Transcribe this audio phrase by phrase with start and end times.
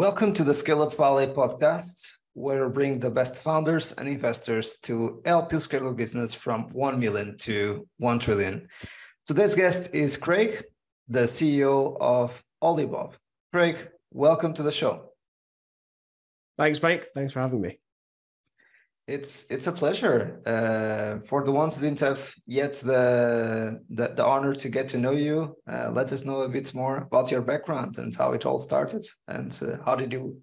[0.00, 4.78] welcome to the Scale Up Valley podcast, where we bring the best founders and investors
[4.78, 8.66] to help you scale your business from 1 million to 1 trillion.
[9.26, 10.64] Today's guest is Craig,
[11.08, 13.12] the CEO of Holibob.
[13.52, 15.10] Craig, welcome to the show.
[16.56, 17.04] Thanks, Mike.
[17.12, 17.79] Thanks for having me.
[19.10, 20.40] It's it's a pleasure.
[20.46, 24.98] Uh, for the ones who didn't have yet the the, the honor to get to
[24.98, 28.46] know you, uh, let us know a bit more about your background and how it
[28.46, 30.40] all started, and uh, how did you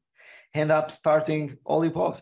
[0.54, 2.20] end up starting Holibob?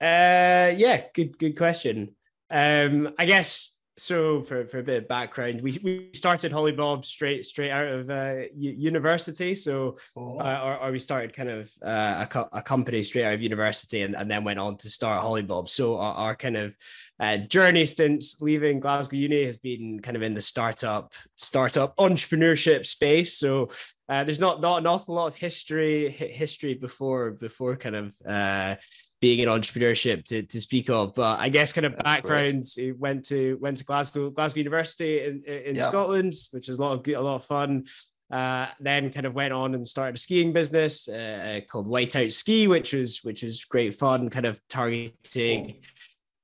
[0.00, 2.16] Uh, yeah, good good question.
[2.50, 7.44] Um, I guess so for, for a bit of background, we, we started Holibob straight
[7.44, 9.54] straight out of uh, university.
[9.54, 10.38] So, oh.
[10.38, 13.42] uh, or, or, we started kind of uh, a, co- a company straight out of
[13.42, 15.68] university, and, and then went on to start Holibob.
[15.68, 16.74] So our, our kind of
[17.20, 22.86] uh, journey since leaving Glasgow Uni has been kind of in the startup startup entrepreneurship
[22.86, 23.36] space.
[23.36, 23.68] So
[24.08, 28.76] uh, there's not not an awful lot of history history before before kind of uh,
[29.20, 31.14] being in entrepreneurship to, to speak of.
[31.14, 32.98] But I guess kind of That's background great.
[32.98, 35.88] went to went to Glasgow Glasgow University in, in yeah.
[35.88, 37.84] Scotland, which is a lot of a lot of fun.
[38.30, 42.68] Uh, then kind of went on and started a skiing business uh, called Whiteout Ski,
[42.68, 45.82] which was which was great fun, kind of targeting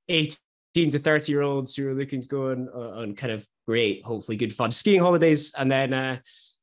[0.09, 0.37] 18
[0.91, 4.37] to 30 year olds who are looking to go on, on kind of great, hopefully
[4.37, 5.53] good fun skiing holidays.
[5.57, 6.17] And then uh,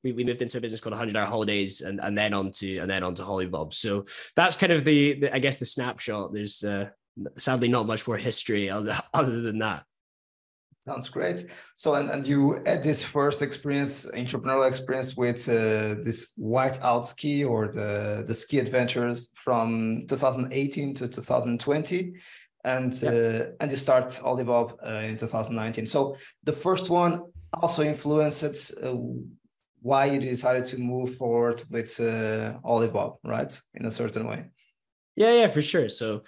[0.05, 2.79] we, we moved into a business called 100 Hour Holidays, and, and then on to
[2.79, 3.73] and then on to Holibob.
[3.73, 4.05] So
[4.37, 6.33] that's kind of the, the I guess the snapshot.
[6.33, 6.91] There's uh,
[7.39, 9.85] sadly not much more history other, other than that.
[10.85, 11.47] Sounds great.
[11.77, 17.43] So, and, and you had this first experience, entrepreneurial experience with uh, this whiteout ski
[17.43, 22.13] or the, the ski adventures from 2018 to 2020.
[22.67, 25.87] And uh, and you start Holibob uh, in 2019.
[25.87, 27.23] So the first one
[27.63, 28.95] also influenced uh,
[29.85, 33.53] why you decided to move forward with uh, Holibob, right?
[33.75, 34.47] In a certain way.
[35.15, 35.91] Yeah, yeah, for sure.
[35.91, 36.23] So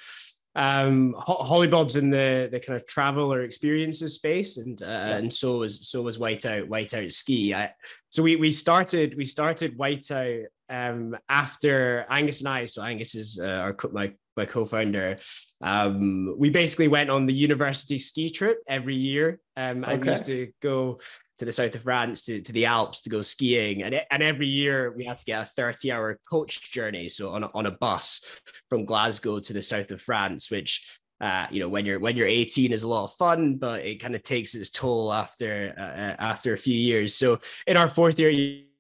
[0.56, 5.16] um Holibob's in the the kind of travel or experiences space and uh, yeah.
[5.18, 7.74] and so was so was whiteout whiteout ski I,
[8.08, 13.38] so we we started we started whiteout um after angus and i so angus is
[13.38, 15.18] uh, our my my co-founder
[15.60, 19.92] um we basically went on the university ski trip every year um okay.
[19.92, 20.98] and we used to go
[21.38, 23.82] to the south of France to, to the Alps to go skiing.
[23.82, 27.08] And, and every year we had to get a 30 hour coach journey.
[27.08, 28.20] So on a, on a bus
[28.68, 32.26] from Glasgow to the south of France, which uh, you know, when you're when you're
[32.26, 35.80] 18 is a lot of fun, but it kind of takes its toll after uh,
[35.80, 37.14] uh, after a few years.
[37.14, 38.30] So in our fourth year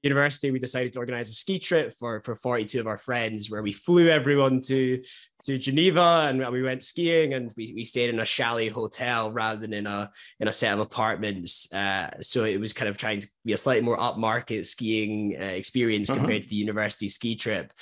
[0.02, 3.62] university, we decided to organize a ski trip for for 42 of our friends, where
[3.62, 5.02] we flew everyone to
[5.46, 9.60] to Geneva and we went skiing and we, we stayed in a chalet hotel rather
[9.60, 11.72] than in a in a set of apartments.
[11.72, 15.44] Uh, so it was kind of trying to be a slightly more upmarket skiing uh,
[15.44, 16.18] experience uh-huh.
[16.18, 17.72] compared to the university ski trip.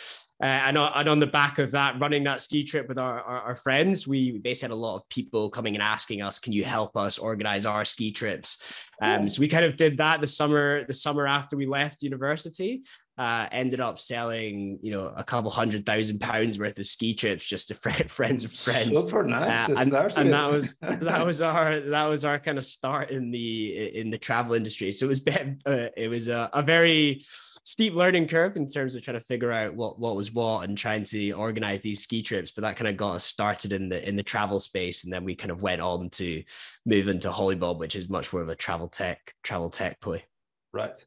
[0.43, 3.41] Uh, and, and on the back of that, running that ski trip with our, our,
[3.43, 6.65] our, friends, we basically had a lot of people coming and asking us, "Can you
[6.65, 8.59] help us organize our ski trips?"
[9.01, 12.83] Um, so we kind of did that the summer the summer after we left university
[13.17, 17.45] uh, ended up selling, you know, a couple hundred thousand pounds worth of ski trips
[17.45, 17.75] just to
[18.09, 18.99] friends of friends.
[18.99, 19.69] Super nice.
[19.69, 23.31] Uh, and, and that was that was our that was our kind of start in
[23.31, 24.91] the in the travel industry.
[24.91, 27.25] So it was uh, it was a, a, very
[27.63, 30.77] steep learning curve in terms of trying to figure out what what was what and
[30.77, 32.51] trying to organize these ski trips.
[32.51, 35.25] But that kind of got us started in the in the travel space, and then
[35.25, 36.43] we kind of went on to
[36.85, 40.25] move into Holibob, which is much more of a travel tech travel tech play.
[40.73, 40.99] Right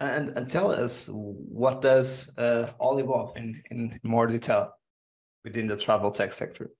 [0.00, 4.72] and, and tell us what does uh, Holibob in, in more detail
[5.44, 6.70] within the travel tech sector?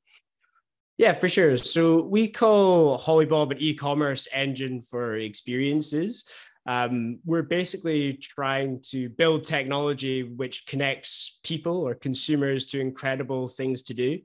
[0.99, 1.57] Yeah, for sure.
[1.59, 6.25] So we call Holibob an e-commerce engine for experiences.
[6.67, 13.83] Um, we're basically trying to build technology which connects people or consumers to incredible things
[13.85, 14.19] to do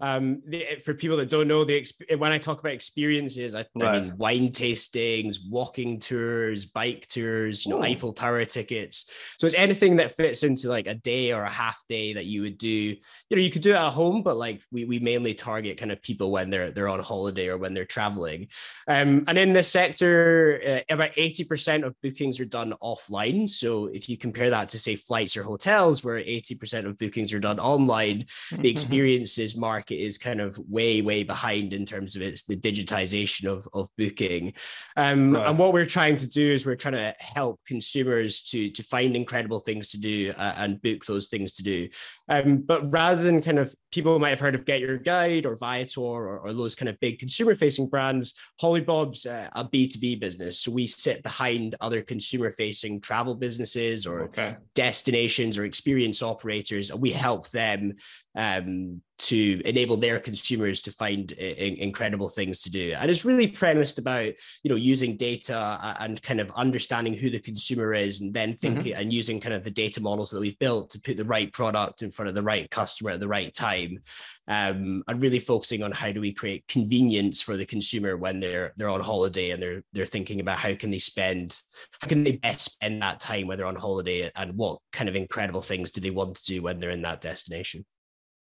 [0.00, 1.86] um the, for people that don't know the
[2.18, 3.84] when i talk about experiences I, right.
[3.84, 7.84] I, mean wine tastings walking tours bike tours you know Ooh.
[7.84, 9.06] eiffel tower tickets.
[9.38, 12.42] So it's anything that fits into like a day or a half day that you
[12.42, 12.68] would do.
[12.68, 15.92] You know you could do it at home but like we, we mainly target kind
[15.92, 18.48] of people when they're they're on holiday or when they're traveling.
[18.86, 23.48] Um and in this sector uh, about 80% of bookings are done offline.
[23.48, 27.40] So if you compare that to say flights or hotels where 80% of bookings are
[27.40, 32.22] done online the experiences market market is kind of way, way behind in terms of
[32.22, 34.52] its the digitization of, of booking.
[34.96, 35.48] Um, right.
[35.48, 39.16] And what we're trying to do is we're trying to help consumers to, to find
[39.16, 41.88] incredible things to do uh, and book those things to do.
[42.28, 45.56] Um, but rather than kind of people might have heard of Get Your Guide or
[45.56, 50.60] Viator or, or those kind of big consumer facing brands, Holibob's uh, a B2B business.
[50.60, 54.56] So we sit behind other consumer facing travel businesses or okay.
[54.74, 56.90] destinations or experience operators.
[56.90, 57.94] And we help them
[58.34, 62.94] um, to enable their consumers to find incredible things to do.
[62.96, 64.32] And it's really premised about,
[64.62, 68.92] you know, using data and kind of understanding who the consumer is and then thinking
[68.92, 69.00] mm-hmm.
[69.00, 72.02] and using kind of the data models that we've built to put the right product
[72.02, 73.98] in front of the right customer at the right time.
[74.46, 78.72] Um, and really focusing on how do we create convenience for the consumer when they're
[78.78, 81.60] they're on holiday and they're they're thinking about how can they spend
[82.00, 85.16] how can they best spend that time when they're on holiday and what kind of
[85.16, 87.84] incredible things do they want to do when they're in that destination.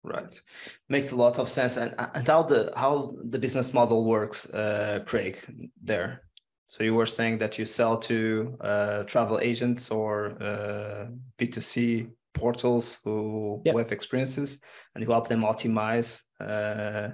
[0.07, 0.41] Right,
[0.89, 1.77] makes a lot of sense.
[1.77, 5.37] And, and how the how the business model works, uh, Craig,
[5.83, 6.23] there.
[6.69, 11.07] So you were saying that you sell to uh, travel agents or uh,
[11.39, 13.73] B2C portals who, yep.
[13.73, 14.61] who have experiences,
[14.95, 17.09] and you help them optimize uh,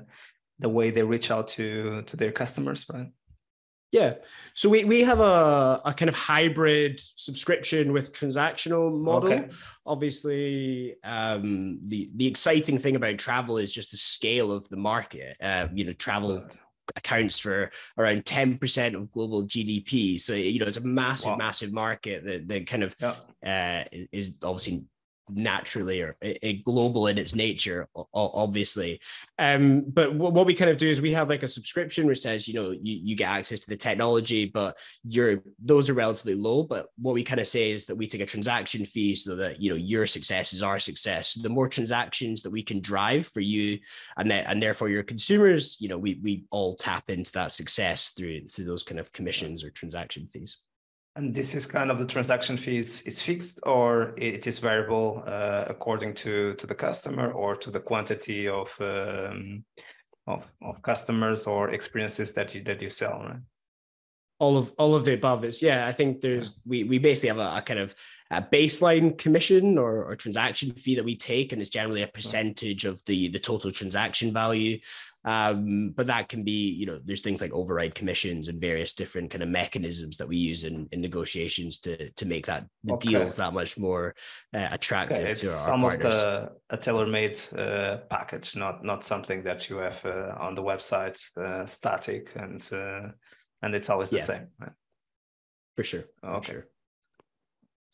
[0.59, 3.09] the way they reach out to to their customers, right?
[3.93, 4.15] Yeah.
[4.55, 9.33] So we, we have a, a kind of hybrid subscription with transactional model.
[9.33, 9.49] Okay.
[9.85, 15.37] Obviously, um, the, the exciting thing about travel is just the scale of the market.
[15.43, 16.43] Uh, you know, travel
[16.97, 20.19] accounts for around 10% of global GDP.
[20.19, 21.37] So, you know, it's a massive, wow.
[21.37, 23.85] massive market that, that kind of yeah.
[23.93, 24.85] uh, is obviously
[25.31, 26.17] naturally or
[26.65, 29.01] global in its nature obviously.
[29.39, 32.49] Um but what we kind of do is we have like a subscription which says
[32.49, 36.63] you know you, you get access to the technology but you're those are relatively low.
[36.63, 39.61] But what we kind of say is that we take a transaction fee so that
[39.61, 41.35] you know your success is our success.
[41.35, 43.79] The more transactions that we can drive for you
[44.17, 48.11] and that and therefore your consumers you know we we all tap into that success
[48.11, 50.59] through through those kind of commissions or transaction fees
[51.15, 55.65] and this is kind of the transaction fees is fixed or it is variable uh,
[55.69, 59.65] according to, to the customer or to the quantity of, um,
[60.27, 63.41] of, of customers or experiences that you, that you sell, right?
[64.43, 67.39] all of all of the above is yeah i think there's we we basically have
[67.39, 67.95] a, a kind of
[68.33, 72.85] a baseline commission or, or transaction fee that we take and it's generally a percentage
[72.85, 74.77] of the the total transaction value
[75.25, 79.31] um, but that can be, you know, there's things like override commissions and various different
[79.31, 83.11] kind of mechanisms that we use in, in negotiations to to make that the okay.
[83.11, 84.15] deals that much more
[84.55, 85.35] uh, attractive okay.
[85.35, 86.23] to our, almost partners.
[86.23, 91.21] A, a tailor-made uh, package, not not something that you have uh, on the website
[91.37, 93.09] uh, static and uh,
[93.63, 94.25] and it's always the yeah.
[94.25, 94.47] same.
[94.59, 94.73] Right?
[95.77, 96.05] For sure.
[96.25, 96.39] Okay.
[96.39, 96.67] For sure.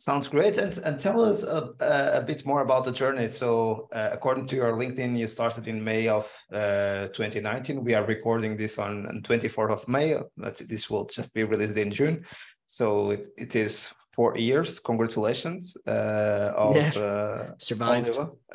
[0.00, 0.58] Sounds great.
[0.58, 3.26] And, and tell us a, a bit more about the journey.
[3.26, 7.82] So, uh, according to your LinkedIn, you started in May of uh, 2019.
[7.82, 11.76] We are recording this on, on 24th of May, but this will just be released
[11.76, 12.24] in June.
[12.66, 14.78] So, it, it is four years.
[14.78, 15.76] Congratulations.
[15.84, 16.92] Uh, of, yeah.
[16.96, 18.20] Uh, Survived.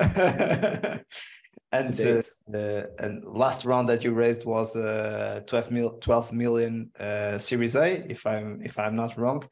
[1.74, 2.22] and uh,
[2.56, 7.74] uh, and last round that you raised was uh, 12 mil 12 million uh, series
[7.74, 9.42] a if i'm if i'm not wrong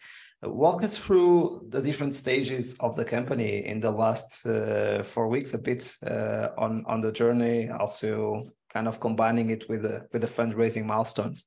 [0.44, 5.54] Walk us through the different stages of the company in the last uh, four weeks,
[5.54, 10.22] a bit uh, on on the journey, also kind of combining it with the with
[10.22, 11.44] the fundraising milestones.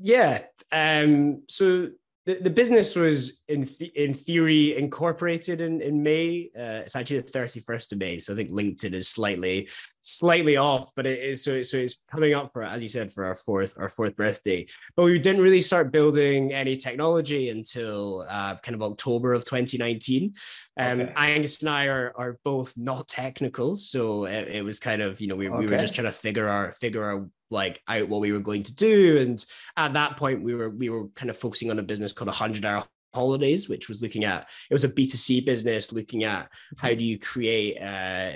[0.00, 0.42] Yeah.
[0.70, 1.88] Um, so
[2.26, 6.50] the, the business was in th- in theory incorporated in in May.
[6.54, 9.70] Uh, it's actually the thirty first of May, so I think LinkedIn is slightly
[10.08, 13.24] slightly off, but it is so so it's coming up for as you said for
[13.24, 14.66] our fourth our fourth birthday.
[14.96, 20.34] But we didn't really start building any technology until uh, kind of October of 2019.
[20.78, 21.12] Um, okay.
[21.16, 25.28] Angus and I are are both not technical, so it, it was kind of you
[25.28, 25.58] know we, okay.
[25.58, 28.62] we were just trying to figure our figure our like out what we were going
[28.62, 29.18] to do.
[29.18, 29.44] And
[29.76, 32.64] at that point, we were we were kind of focusing on a business called 100
[32.64, 37.04] Hour Holidays, which was looking at it was a B2C business, looking at how do
[37.04, 38.32] you create uh,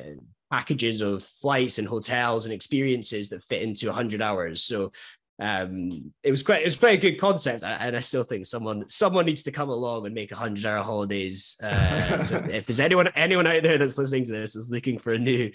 [0.52, 4.62] packages of flights and hotels and experiences that fit into 100 hours.
[4.62, 4.92] So
[5.38, 8.85] um, it was quite it was quite a good concept, and I still think someone
[8.88, 11.56] someone needs to come along and make a hundred hour holidays.
[11.61, 14.99] Uh, so if, if, there's anyone anyone out there that's listening to this is looking
[14.99, 15.50] for a new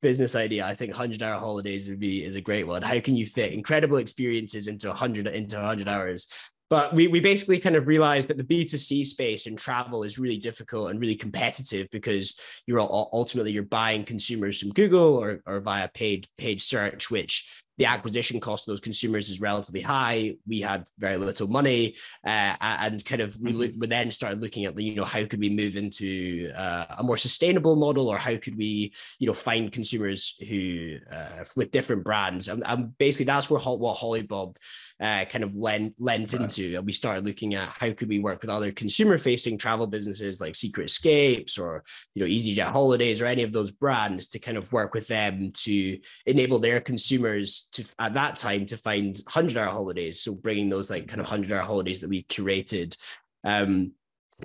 [0.00, 2.82] business idea, I think hundred hour holidays would be is a great one.
[2.82, 6.28] How can you fit incredible experiences into a hundred into hundred hours?
[6.72, 10.38] But we, we basically kind of realized that the B2C space in travel is really
[10.38, 15.88] difficult and really competitive because you're ultimately you're buying consumers from Google or, or via
[15.88, 20.36] paid paid search, which the acquisition cost of those consumers is relatively high.
[20.46, 23.80] We had very little money, uh, and kind of we, mm-hmm.
[23.80, 27.16] we then started looking at you know, how could we move into uh, a more
[27.16, 32.48] sustainable model, or how could we, you know, find consumers who uh, with different brands,
[32.48, 34.56] and, and, basically that's where what Holibob
[35.02, 36.42] uh, kind of lent lent right.
[36.42, 40.40] into, and we started looking at how could we work with other consumer-facing travel businesses
[40.40, 41.82] like Secret Escapes or
[42.14, 45.50] you know EasyJet Holidays or any of those brands to kind of work with them
[45.64, 50.20] to enable their consumers to at that time to find 100 hour holidays.
[50.20, 52.96] So bringing those like kind of 100 hour holidays that we curated.
[53.42, 53.92] Um,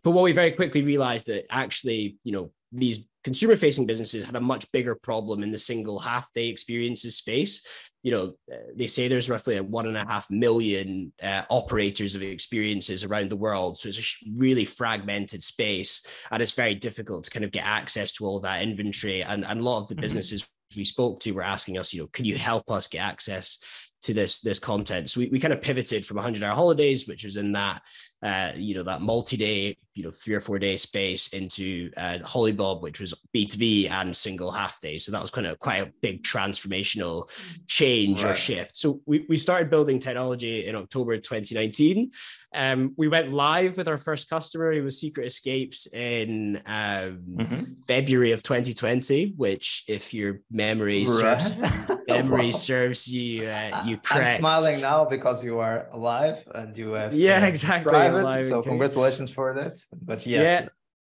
[0.04, 4.36] but what we very quickly realized that actually you know these consumer facing businesses had
[4.36, 7.66] a much bigger problem in the single half day experiences space
[8.04, 8.34] you know
[8.75, 13.30] they say there's roughly a one and a half million uh, operators of experiences around
[13.30, 17.51] the world so it's a really fragmented space and it's very difficult to kind of
[17.51, 20.01] get access to all that inventory and, and a lot of the mm-hmm.
[20.01, 23.60] businesses we spoke to were asking us, you know, can you help us get access
[24.01, 25.10] to this this content?
[25.10, 27.82] So we, we kind of pivoted from 100 hour holidays, which was in that
[28.22, 32.82] uh, you know, that multi-day, you know, three or four day space into uh, Holibob,
[32.82, 35.00] which was B2B and single half day.
[35.00, 37.30] So that was kind of quite a big transformational
[37.68, 38.32] change right.
[38.32, 38.77] or shift.
[38.77, 42.12] So we, we started building technology in October 2019.
[42.54, 44.72] Um, we went live with our first customer.
[44.72, 47.63] It was Secret Escapes in um, mm-hmm.
[47.88, 51.42] February of 2020, which if your memory right.
[51.42, 51.54] serves,
[52.08, 54.30] memory serves you, uh, you correct.
[54.30, 58.44] I'm smiling now because you are alive and you have yeah, uh, exactly private.
[58.44, 59.77] So congratulations for that.
[59.94, 60.70] But yes, yeah,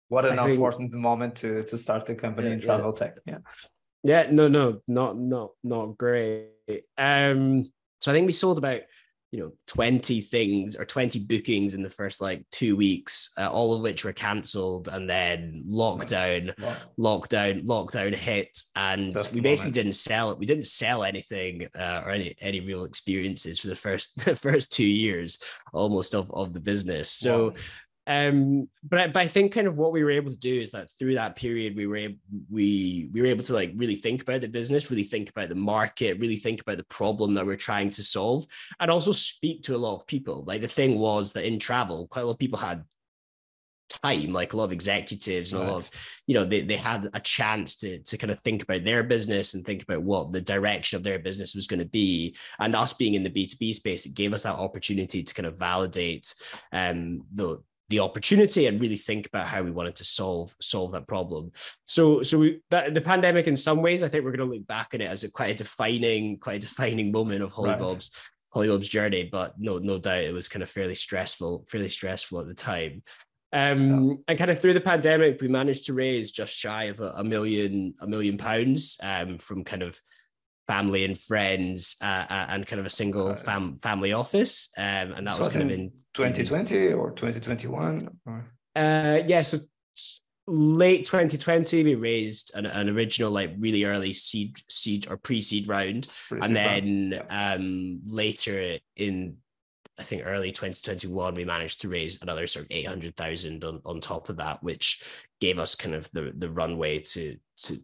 [0.10, 3.05] what an I unfortunate think, moment to to start the company yeah, in travel yeah.
[3.05, 3.17] tech.
[3.25, 3.38] Yeah.
[4.03, 6.50] Yeah, no, no, not not not great.
[6.98, 7.65] Um,
[8.00, 8.82] so I think we sold about
[9.36, 13.74] you know 20 things or 20 bookings in the first like two weeks uh, all
[13.74, 16.75] of which were cancelled and then lockdown wow.
[16.98, 19.75] lockdown lockdown hit and Tough we basically moment.
[19.75, 23.75] didn't sell it we didn't sell anything uh, or any any real experiences for the
[23.75, 25.39] first the first two years
[25.74, 27.53] almost of, of the business so wow.
[28.08, 30.92] Um, but but I think kind of what we were able to do is that
[30.92, 32.18] through that period we were able,
[32.50, 35.56] we we were able to like really think about the business, really think about the
[35.56, 38.46] market, really think about the problem that we're trying to solve,
[38.80, 40.44] and also speak to a lot of people.
[40.46, 42.84] Like the thing was that in travel, quite a lot of people had
[44.04, 45.70] time like a lot of executives and right.
[45.70, 45.90] a lot of
[46.28, 49.54] you know they, they had a chance to to kind of think about their business
[49.54, 52.94] and think about what the direction of their business was going to be and us
[52.94, 56.34] being in the b2b space it gave us that opportunity to kind of validate
[56.72, 61.08] um the the opportunity and really think about how we wanted to solve solve that
[61.08, 61.51] problem.
[61.86, 64.68] So so we, that, the pandemic in some ways I think we're going to look
[64.68, 68.12] back on it as a quite a defining quite a defining moment of Holibob's
[68.56, 68.68] right.
[68.68, 69.30] Holibob's journey.
[69.32, 73.04] But no no doubt it was kind of fairly stressful fairly stressful at the time.
[73.54, 74.15] Um, yeah.
[74.30, 77.24] and kind of through the pandemic, we managed to raise just shy of a, a
[77.24, 80.00] million a million pounds um, from kind of
[80.67, 84.69] family and friends uh, uh, and kind of a single fam- family office.
[84.77, 88.10] Um, and that was kind of in 2020 or 2021.
[88.25, 88.45] Or?
[88.75, 89.60] Uh, yeah, so
[90.48, 96.07] late 2020 we raised an, an original like really early seed seed or pre-seed round
[96.27, 97.62] pre-seed and then round.
[97.62, 99.38] um later in
[99.98, 104.29] I think early 2021 we managed to raise another sort of 800,000 on, on top
[104.29, 105.03] of that which
[105.41, 107.81] gave us kind of the the runway to to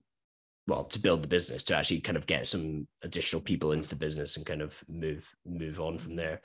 [0.67, 3.95] well to build the business to actually kind of get some additional people into the
[3.95, 6.41] business and kind of move move on from there.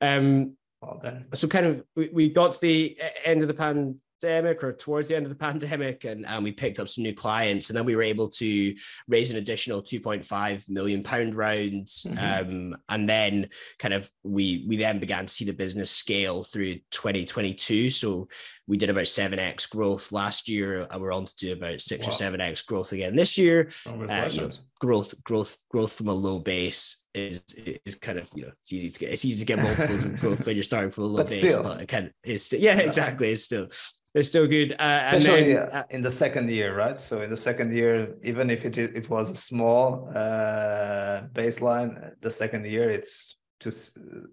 [0.00, 1.02] Um well,
[1.34, 5.16] so kind of we, we got to the end of the pandemic or towards the
[5.16, 7.96] end of the pandemic and, and we picked up some new clients and then we
[7.96, 8.74] were able to
[9.08, 12.72] raise an additional 2.5 million pound rounds mm-hmm.
[12.72, 13.48] um, and then
[13.78, 18.28] kind of we we then began to see the business scale through 2022 so
[18.70, 22.12] we did about 7x growth last year and we're on to do about 6 wow.
[22.12, 26.38] or 7x growth again this year uh, you know, growth growth growth from a low
[26.38, 27.42] base is
[27.84, 30.16] is kind of you know it's easy to get it's easy to get multiples of
[30.20, 31.64] growth when you're starting from a low but base still.
[31.64, 33.68] but it kind of is yeah exactly it's still
[34.12, 34.72] they're still good.
[34.72, 36.98] Uh, and then, uh, in the second year, right?
[36.98, 42.30] So in the second year, even if it it was a small uh, baseline, the
[42.30, 43.70] second year it's to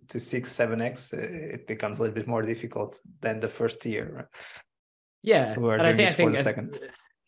[0.07, 1.13] to six seven x.
[1.13, 4.11] Uh, it becomes a little bit more difficult than the first year.
[4.15, 4.25] Right?
[5.23, 6.79] Yeah, so we're and I think, I think the uh, second.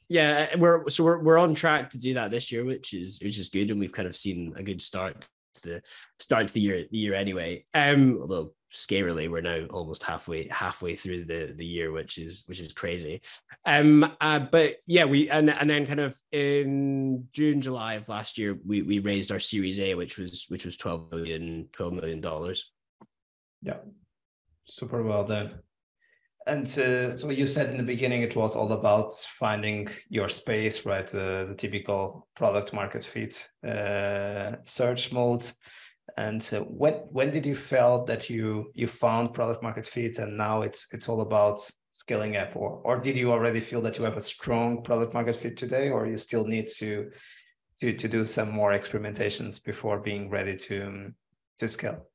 [0.08, 3.20] Yeah, uh, we're so we're we're on track to do that this year, which is
[3.22, 5.25] which is good, and we've kind of seen a good start
[5.56, 5.82] to the
[6.20, 7.65] start to the year the year anyway.
[7.74, 12.60] Um, although scarily we're now almost halfway halfway through the the year which is which
[12.60, 13.22] is crazy
[13.66, 18.38] um uh, but yeah we and and then kind of in june july of last
[18.38, 22.22] year we we raised our series a which was which was 12 million 12 million
[22.22, 22.72] dollars
[23.64, 23.78] yeah
[24.66, 25.60] super well done
[26.50, 30.86] and uh, so you said in the beginning it was all about finding your space,
[30.86, 31.08] right?
[31.08, 35.46] Uh, the typical product market fit uh, search mode.
[36.18, 40.38] And uh, when when did you felt that you you found product market fit, and
[40.38, 41.60] now it's it's all about
[41.94, 45.36] scaling up, or or did you already feel that you have a strong product market
[45.36, 47.12] fit today, or you still need to
[47.82, 51.13] to to do some more experimentations before being ready to
[51.60, 52.08] to scale?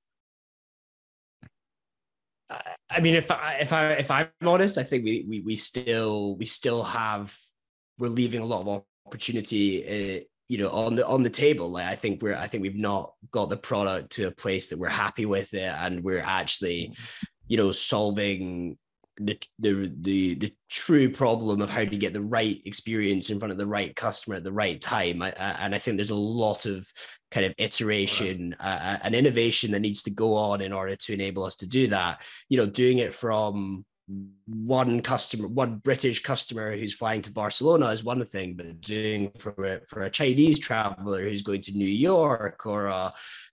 [2.91, 6.37] I mean, if I if I if I'm honest, I think we we we still
[6.37, 7.37] we still have
[7.99, 11.71] we're leaving a lot of opportunity, uh, you know, on the on the table.
[11.71, 14.79] Like I think we're I think we've not got the product to a place that
[14.79, 16.95] we're happy with it, and we're actually,
[17.49, 18.77] you know, solving
[19.17, 23.53] the the the the true problem of how to get the right experience in front
[23.53, 25.23] of the right customer at the right time.
[25.23, 26.87] I, I, and I think there's a lot of
[27.31, 28.67] kind of iteration right.
[28.67, 31.87] uh, and innovation that needs to go on in order to enable us to do
[31.89, 32.23] that.
[32.49, 33.85] You know, doing it from
[34.47, 39.65] one customer, one British customer who's flying to Barcelona is one thing, but doing for
[39.65, 43.13] a, for a Chinese traveler who's going to New York or a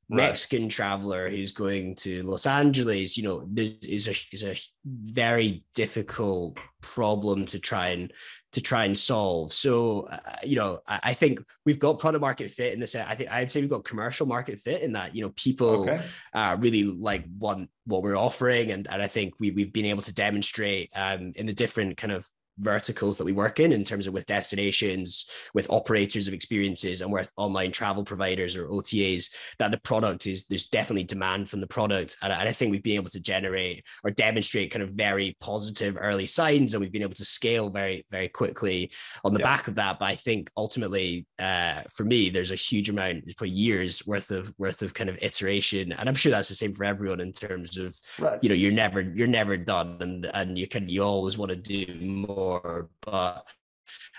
[0.09, 0.71] Mexican right.
[0.71, 4.55] traveler who's going to Los Angeles, you know, is a is a
[4.85, 8.11] very difficult problem to try and
[8.53, 9.53] to try and solve.
[9.53, 12.95] So, uh, you know, I, I, think we've got product market fit in this.
[12.95, 16.01] I think I'd say we've got commercial market fit in that, you know, people okay.
[16.33, 18.71] uh, really like want what we're offering.
[18.71, 22.11] And, and I think we, we've been able to demonstrate um, in the different kind
[22.11, 22.29] of
[22.59, 27.11] verticals that we work in in terms of with destinations with operators of experiences and
[27.11, 31.67] with online travel providers or otas that the product is there's definitely demand from the
[31.67, 35.35] product and, and i think we've been able to generate or demonstrate kind of very
[35.39, 38.91] positive early signs and we've been able to scale very very quickly
[39.23, 39.45] on the yeah.
[39.45, 43.45] back of that but i think ultimately uh, for me there's a huge amount for
[43.45, 46.83] years worth of worth of kind of iteration and i'm sure that's the same for
[46.83, 48.39] everyone in terms of right.
[48.43, 51.55] you know you're never you're never done and and you can you always want to
[51.55, 53.47] do more before, but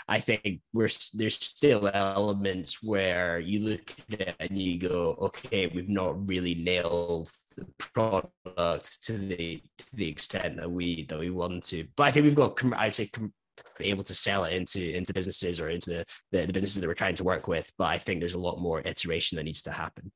[0.08, 5.68] I think we're there's still elements where you look at it and you go, okay,
[5.68, 11.30] we've not really nailed the product to the to the extent that we that we
[11.30, 11.86] want to.
[11.96, 13.10] But I think we've got, I'd say,
[13.80, 16.94] able to sell it into into businesses or into the, the, the businesses that we're
[16.94, 17.70] trying to work with.
[17.78, 20.12] But I think there's a lot more iteration that needs to happen.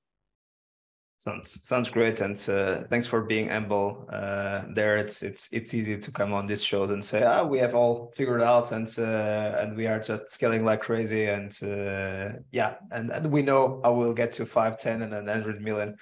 [1.19, 4.07] Sounds sounds great, and uh, thanks for being humble.
[4.13, 7.59] Uh, there, it's it's it's easy to come on this show and say, "Ah, we
[7.59, 12.39] have all figured out, and uh, and we are just scaling like crazy." And uh,
[12.53, 15.97] yeah, and, and we know how we'll get to five, ten, and an hundred million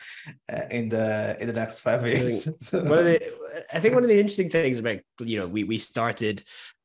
[0.53, 2.49] uh, in the in the next five years.
[2.49, 3.33] I think, one of the,
[3.73, 6.43] I think one of the interesting things about you know we we started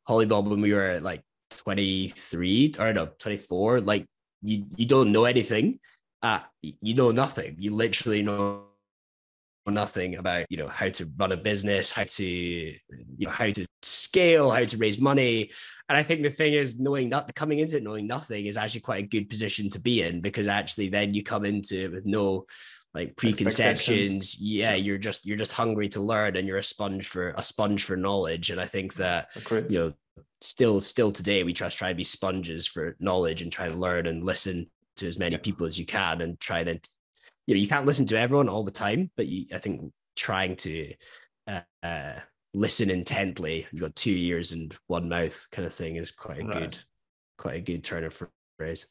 [0.08, 3.82] Holibob when we were like twenty three or no twenty four.
[3.82, 4.06] Like
[4.44, 5.80] you you don't know anything
[6.22, 7.56] uh, you know nothing.
[7.60, 8.64] You literally know
[9.68, 12.78] nothing about you know how to run a business how to you
[13.20, 15.52] know how to scale how to raise money.
[15.88, 18.82] And i think the thing is knowing that coming into it knowing nothing is actually
[18.82, 22.06] quite a good position to be in because actually then you come into it with
[22.06, 22.46] no
[22.94, 24.38] like preconceptions.
[24.40, 27.84] Yeah you're just you're just hungry to learn and you're a sponge for a sponge
[27.84, 28.50] for knowledge.
[28.50, 29.28] And i think that
[29.70, 29.94] you know
[30.42, 34.08] still still today we just try to be sponges for knowledge and try to learn
[34.08, 34.68] and listen
[35.00, 36.80] to as many people as you can and try then
[37.48, 40.56] you know you can't listen to everyone all the time but you, i think trying
[40.56, 40.94] to
[41.48, 42.14] uh, uh,
[42.54, 46.46] listen intently you've got two ears and one mouth kind of thing is quite a
[46.46, 46.54] right.
[46.54, 46.78] good
[47.38, 48.22] quite a good turn of
[48.58, 48.88] phrase.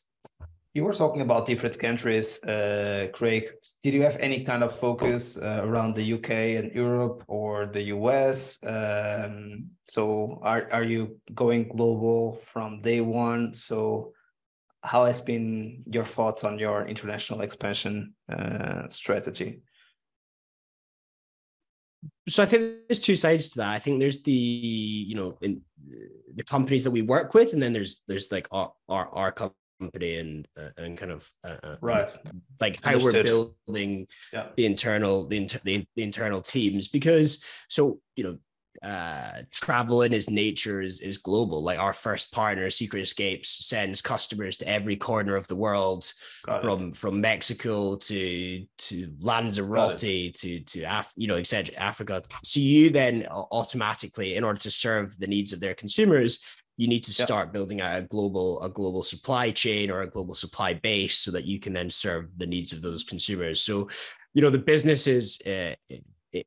[0.73, 3.47] You were talking about different countries uh, craig.
[3.83, 7.83] Did you have any kind of focus uh, around the uk and europe or the
[7.83, 13.55] us um, so are, are you going global from day one?
[13.55, 14.13] So
[14.83, 19.63] how has been your thoughts on your international expansion uh, strategy?
[22.29, 23.69] So I think there's two sides to that.
[23.69, 25.63] I think there's the you know in
[26.35, 30.17] the companies that we work with, and then there's there's like our our, our company
[30.17, 32.09] and uh, and kind of uh, uh right
[32.61, 33.15] like how Understood.
[33.15, 33.23] we're
[33.67, 34.47] building yeah.
[34.57, 38.39] the internal the, inter- the, the internal teams because so you know
[38.83, 41.63] uh, travel in its nature is, is global.
[41.63, 46.13] Like our first partner, Secret Escapes, sends customers to every corner of the world,
[46.47, 46.97] Got from it.
[46.97, 51.75] from Mexico to to Lanzarote to to Af- you know, etc.
[51.77, 52.23] Africa.
[52.45, 56.39] So you then automatically, in order to serve the needs of their consumers,
[56.77, 60.35] you need to start building out a global a global supply chain or a global
[60.35, 63.61] supply base so that you can then serve the needs of those consumers.
[63.61, 63.89] So,
[64.35, 65.75] you know, the business is uh,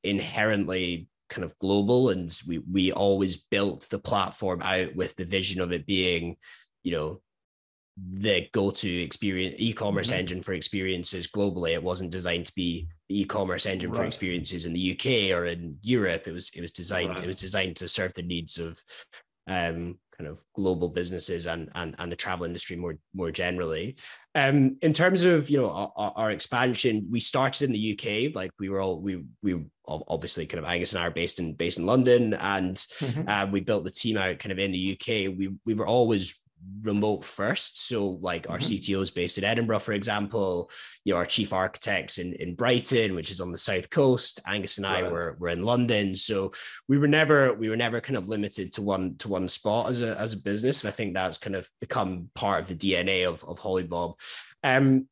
[0.03, 5.59] inherently kind of global and we we always built the platform out with the vision
[5.59, 6.35] of it being
[6.83, 7.19] you know
[7.97, 10.19] the go-to experience e-commerce mm-hmm.
[10.19, 13.97] engine for experiences globally it wasn't designed to be e-commerce engine right.
[13.97, 16.27] for experiences in the UK or in Europe.
[16.27, 17.23] It was it was designed right.
[17.23, 18.81] it was designed to serve the needs of
[19.47, 23.95] um, kind of global businesses and and, and the travel industry more more generally.
[24.36, 28.36] Um, in terms of you know our, our, expansion, we started in the UK.
[28.36, 31.53] Like we were all we we obviously kind of Angus and I are based in
[31.53, 33.27] based in London, and mm-hmm.
[33.27, 35.36] uh, we built the team out kind of in the UK.
[35.36, 36.39] We we were always
[36.84, 37.88] remote first.
[37.88, 38.74] So like our mm-hmm.
[38.74, 40.69] CTO is based in Edinburgh, for example,
[41.04, 44.39] you know, our chief architects in, in Brighton, which is on the south coast.
[44.45, 45.12] Angus and I right.
[45.12, 46.15] were, were in London.
[46.15, 46.52] So
[46.88, 50.02] we were never, we were never kind of limited to one, to one spot as
[50.02, 50.84] a, as a business.
[50.84, 54.19] And I think that's kind of become part of the DNA of, of Holibob.
[54.63, 55.08] Um,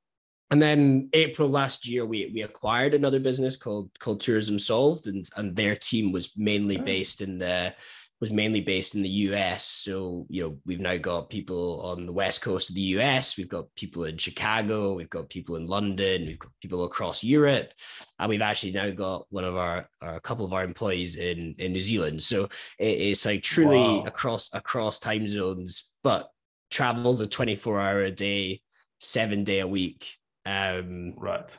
[0.51, 5.29] and then April last year, we we acquired another business called called Tourism Solved, and
[5.35, 7.75] and their team was mainly based in the
[8.19, 9.65] was mainly based in the US.
[9.65, 13.49] So, you know, we've now got people on the west coast of the US, we've
[13.49, 17.71] got people in Chicago, we've got people in London, we've got people across Europe,
[18.19, 21.55] and we've actually now got one of our, our a couple of our employees in
[21.59, 22.21] in New Zealand.
[22.21, 22.45] So
[22.77, 24.03] it, it's like truly wow.
[24.05, 26.29] across across time zones, but
[26.69, 28.61] travels a 24 hour a day,
[28.99, 31.57] seven day a week um right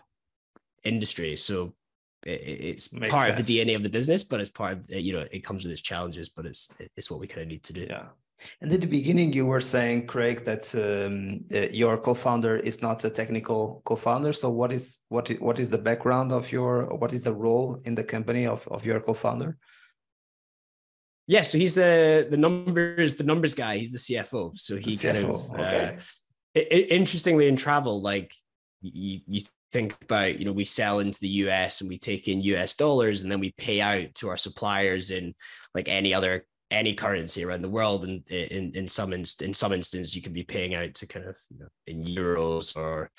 [0.84, 1.36] industry.
[1.36, 1.74] So
[2.24, 3.40] it's Makes part sense.
[3.40, 5.72] of the DNA of the business, but it's part of you know it comes with
[5.72, 7.86] its challenges, but it's it's what we kind of need to do.
[7.88, 8.06] Yeah.
[8.60, 13.04] And at the beginning, you were saying, Craig, that um, uh, your co-founder is not
[13.04, 14.32] a technical co-founder.
[14.32, 16.86] So, what is what is, what is the background of your?
[16.86, 19.56] What is the role in the company of of your co-founder?
[21.26, 23.76] Yeah, so he's the the numbers the numbers guy.
[23.78, 24.58] He's the CFO.
[24.58, 25.96] So he kind of okay.
[25.98, 26.00] uh,
[26.54, 28.34] it, interestingly in travel, like
[28.82, 32.40] you, you think about you know we sell into the US and we take in
[32.42, 35.34] US dollars and then we pay out to our suppliers in
[35.74, 39.72] like any other any currency around the world and in in some inst- in some
[39.72, 43.10] instances you can be paying out to kind of you know in euros or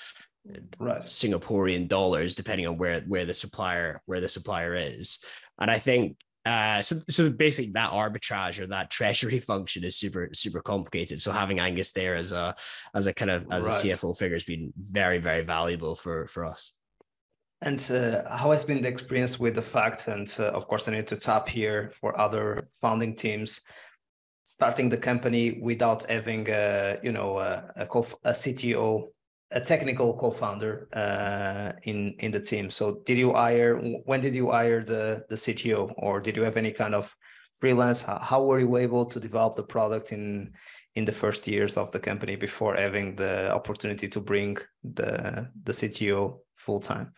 [0.50, 1.02] uh, right.
[1.04, 5.20] Singaporean dollars depending on where where the supplier where the supplier is
[5.60, 10.30] and I think uh, so so basically that arbitrage or that treasury function is super
[10.34, 11.20] super complicated.
[11.22, 12.56] So having Angus there as a
[12.96, 13.86] as a kind of as right.
[13.86, 16.74] a CFO figure has been very very valuable for for us.
[17.64, 20.08] And uh, how has been the experience with the fact?
[20.08, 23.62] And uh, of course, I need to tap here for other founding teams
[24.44, 29.10] starting the company without having a you know a, a, a CTO
[29.52, 32.70] a technical co-founder uh, in in the team.
[32.72, 33.78] So did you hire?
[34.06, 37.16] When did you hire the the CTO, or did you have any kind of
[37.54, 38.02] freelance?
[38.02, 40.54] How, how were you able to develop the product in
[40.96, 45.74] in the first years of the company before having the opportunity to bring the the
[45.74, 47.14] CTO full time?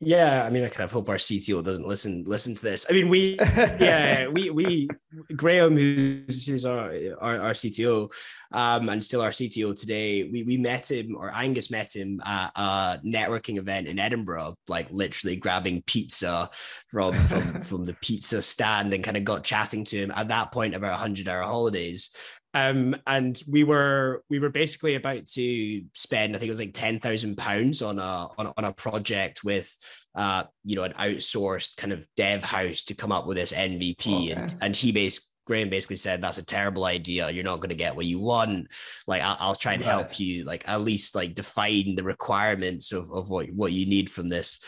[0.00, 2.84] Yeah, I mean, I kind of hope our CTO doesn't listen listen to this.
[2.90, 4.88] I mean, we, yeah, we we
[5.34, 8.12] Graham, who's who's our our, our CTO,
[8.52, 10.24] um, and still our CTO today.
[10.24, 14.90] We we met him, or Angus met him at a networking event in Edinburgh, like
[14.90, 16.50] literally grabbing pizza
[16.90, 20.52] from from from the pizza stand, and kind of got chatting to him at that
[20.52, 22.10] point about hundred hour holidays.
[22.56, 26.72] Um, and we were we were basically about to spend, I think it was like
[26.72, 29.76] ten thousand pounds on a on, on a project with
[30.14, 34.30] uh, you know, an outsourced kind of dev house to come up with this MVP.
[34.30, 34.32] Okay.
[34.32, 37.30] And and he basically Graham basically said that's a terrible idea.
[37.30, 38.68] You're not going to get what you want.
[39.06, 39.90] Like I'll, I'll try and right.
[39.90, 44.10] help you, like at least like define the requirements of, of what what you need
[44.10, 44.60] from this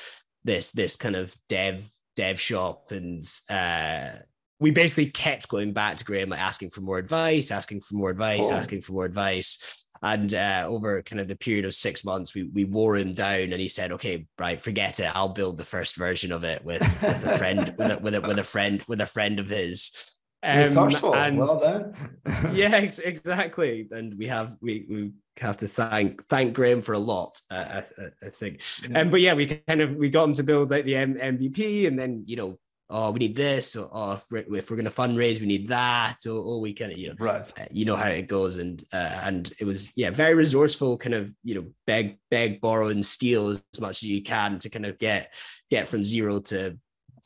[0.45, 4.11] this this kind of dev dev shop and uh
[4.61, 8.11] we basically kept going back to Graham, like asking for more advice, asking for more
[8.11, 9.85] advice, asking for more advice.
[10.03, 13.53] And uh, over kind of the period of six months, we we wore him down,
[13.53, 15.11] and he said, "Okay, right, forget it.
[15.15, 18.21] I'll build the first version of it with with a friend, with a with a
[18.21, 19.91] with a friend with a friend of his."
[20.41, 21.95] Um, and well done.
[22.55, 23.89] yeah, ex- exactly.
[23.91, 27.41] And we have we we have to thank thank Graham for a lot.
[27.51, 28.63] Uh, I, I, think.
[28.95, 31.89] Um, but yeah, we kind of we got him to build like the M- MVP,
[31.89, 32.59] and then you know
[32.91, 36.17] oh, we need this, or oh, if we're, we're going to fundraise, we need that,
[36.27, 37.53] or, or we kind of, you know, right.
[37.59, 38.57] Uh, you know how it goes.
[38.57, 42.89] And, uh, and it was, yeah, very resourceful, kind of, you know, beg, beg, borrow
[42.89, 45.35] and steal as much as you can to kind of get,
[45.71, 46.79] get from zero to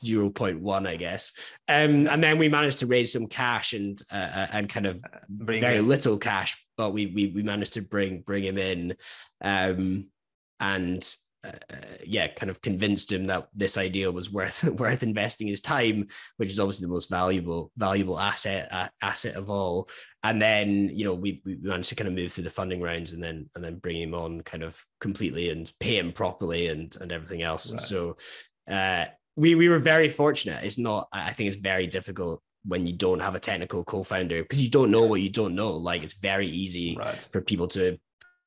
[0.03, 1.33] 0.1 i guess
[1.69, 5.01] um, and then we managed to raise some cash and uh, uh and kind of
[5.29, 5.87] bring very in.
[5.87, 8.97] little cash but we, we we managed to bring bring him in
[9.43, 10.09] um,
[10.59, 15.61] and uh, yeah, kind of convinced him that this idea was worth worth investing his
[15.61, 19.89] time, which is obviously the most valuable valuable asset uh, asset of all.
[20.23, 23.13] And then you know we, we managed to kind of move through the funding rounds
[23.13, 26.97] and then and then bring him on kind of completely and pay him properly and
[27.01, 27.73] and everything else.
[27.73, 27.83] Right.
[27.83, 28.17] So
[28.71, 30.65] uh, we we were very fortunate.
[30.65, 31.09] It's not.
[31.13, 34.93] I think it's very difficult when you don't have a technical co-founder because you don't
[34.93, 35.73] know what you don't know.
[35.73, 37.15] Like it's very easy right.
[37.15, 37.99] for people to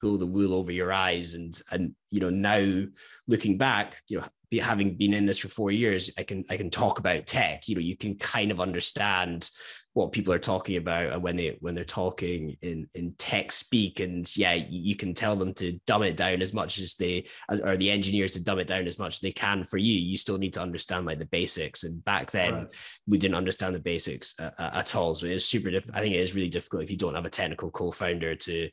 [0.02, 2.84] pull the wool over your eyes and and you know now
[3.28, 6.58] looking back you know be, having been in this for four years i can i
[6.58, 7.68] can talk about tech.
[7.68, 9.50] You know you can kind of understand
[9.96, 14.02] what people are talking about when they when they're talking in in tech speak.
[14.02, 17.62] And yeah you can tell them to dumb it down as much as they as,
[17.62, 19.94] or the engineers to dumb it down as much as they can for you.
[19.94, 21.86] You still need to understand like the basics.
[21.86, 22.74] And back then right.
[23.08, 25.16] we didn't understand the basics uh, at all.
[25.16, 27.30] So it's super diff- i think it is really difficult if you don't have a
[27.30, 28.70] technical co-founder to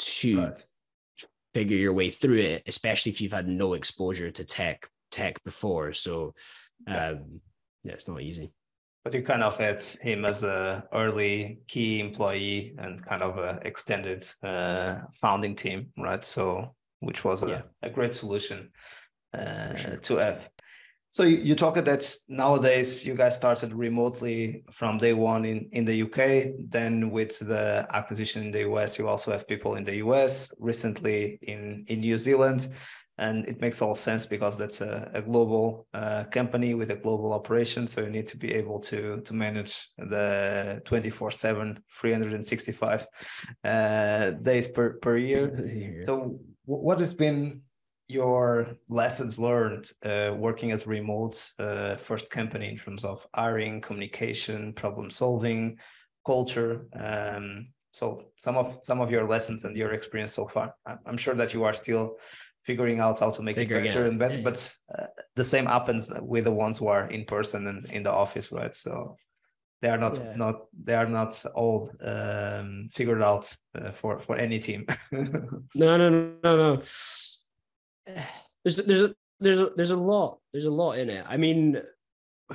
[0.00, 0.64] to right.
[1.54, 5.92] figure your way through it especially if you've had no exposure to tech tech before
[5.92, 6.34] so
[6.86, 7.40] um
[7.84, 8.52] yeah it's not easy
[9.04, 13.58] but you kind of had him as a early key employee and kind of a
[13.62, 16.24] extended uh, founding team, right?
[16.24, 17.62] So which was a, yeah.
[17.82, 18.70] a great solution
[19.32, 19.96] uh, sure.
[19.96, 20.50] to have.
[21.12, 25.84] So you, you talked that nowadays you guys started remotely from day one in, in
[25.84, 26.54] the UK.
[26.68, 31.40] Then with the acquisition in the US, you also have people in the US, recently
[31.42, 32.68] in, in New Zealand.
[33.18, 37.32] And it makes all sense because that's a, a global uh, company with a global
[37.32, 37.88] operation.
[37.88, 43.06] So you need to be able to to manage the 24 7 365
[43.62, 46.00] uh, days per, per year.
[46.02, 47.60] So what has been
[48.10, 53.80] your lessons learned uh, working as a remote uh, first company in terms of hiring
[53.80, 55.78] communication problem solving
[56.26, 60.74] culture um, so some of some of your lessons and your experience so far
[61.06, 62.16] i'm sure that you are still
[62.64, 64.42] figuring out how to make Figuring it better and better.
[64.42, 68.12] But uh, the same happens with the ones who are in person and in the
[68.12, 68.74] office, right?
[68.76, 69.16] So
[69.82, 70.36] they are not yeah.
[70.36, 74.86] not they are not all um, figured out uh, for for any team.
[75.12, 76.78] no, no, no, no, no.
[78.62, 81.24] There's there's a, there's a, there's a lot there's a lot in it.
[81.26, 81.80] I mean,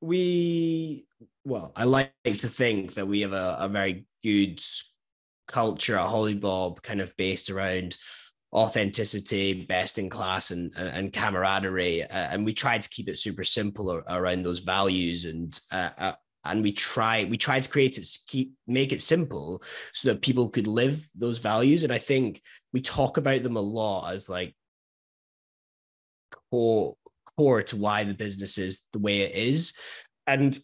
[0.00, 1.04] we
[1.44, 4.62] well, I like to think that we have a, a very good
[5.48, 7.96] culture at Holibob, kind of based around
[8.52, 12.04] authenticity, best in class, and and, and camaraderie.
[12.04, 16.14] Uh, and we tried to keep it super simple around those values, and uh, uh,
[16.44, 20.48] and we try we tried to create it, keep make it simple so that people
[20.48, 21.84] could live those values.
[21.84, 24.54] And I think we talk about them a lot as like
[26.50, 26.96] core
[27.36, 29.72] core to why the business is the way it is.
[30.26, 30.58] And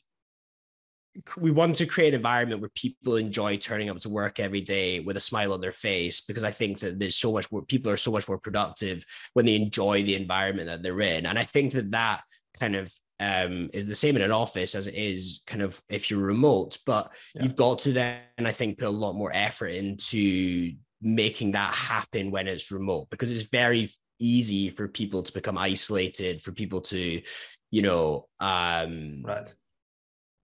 [1.37, 5.01] we want to create an environment where people enjoy turning up to work every day
[5.01, 7.91] with a smile on their face because I think that there's so much more people
[7.91, 11.45] are so much more productive when they enjoy the environment that they're in, and I
[11.45, 12.23] think that that
[12.59, 16.11] kind of um, is the same in an office as it is kind of if
[16.11, 17.43] you're remote, but yeah.
[17.43, 22.31] you've got to then I think put a lot more effort into making that happen
[22.31, 27.23] when it's remote because it's very easy for people to become isolated, for people to,
[27.71, 29.53] you know, um, right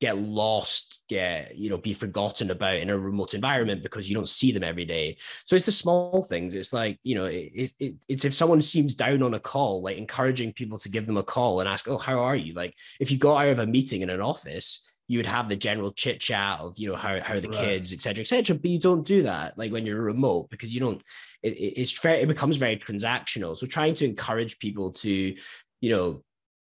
[0.04, 4.28] get lost, get, you know, be forgotten about in a remote environment because you don't
[4.28, 5.16] see them every day.
[5.46, 6.54] So it's the small things.
[6.54, 9.96] It's like, you know, it, it, it's if someone seems down on a call, like
[9.96, 12.52] encouraging people to give them a call and ask, oh, how are you?
[12.52, 15.56] Like if you got out of a meeting in an office, you would have the
[15.56, 17.58] general chit chat of you know how how the right.
[17.58, 21.02] kids etc etc but you don't do that like when you're remote because you don't
[21.42, 25.36] it, it's it becomes very transactional so trying to encourage people to
[25.82, 26.24] you know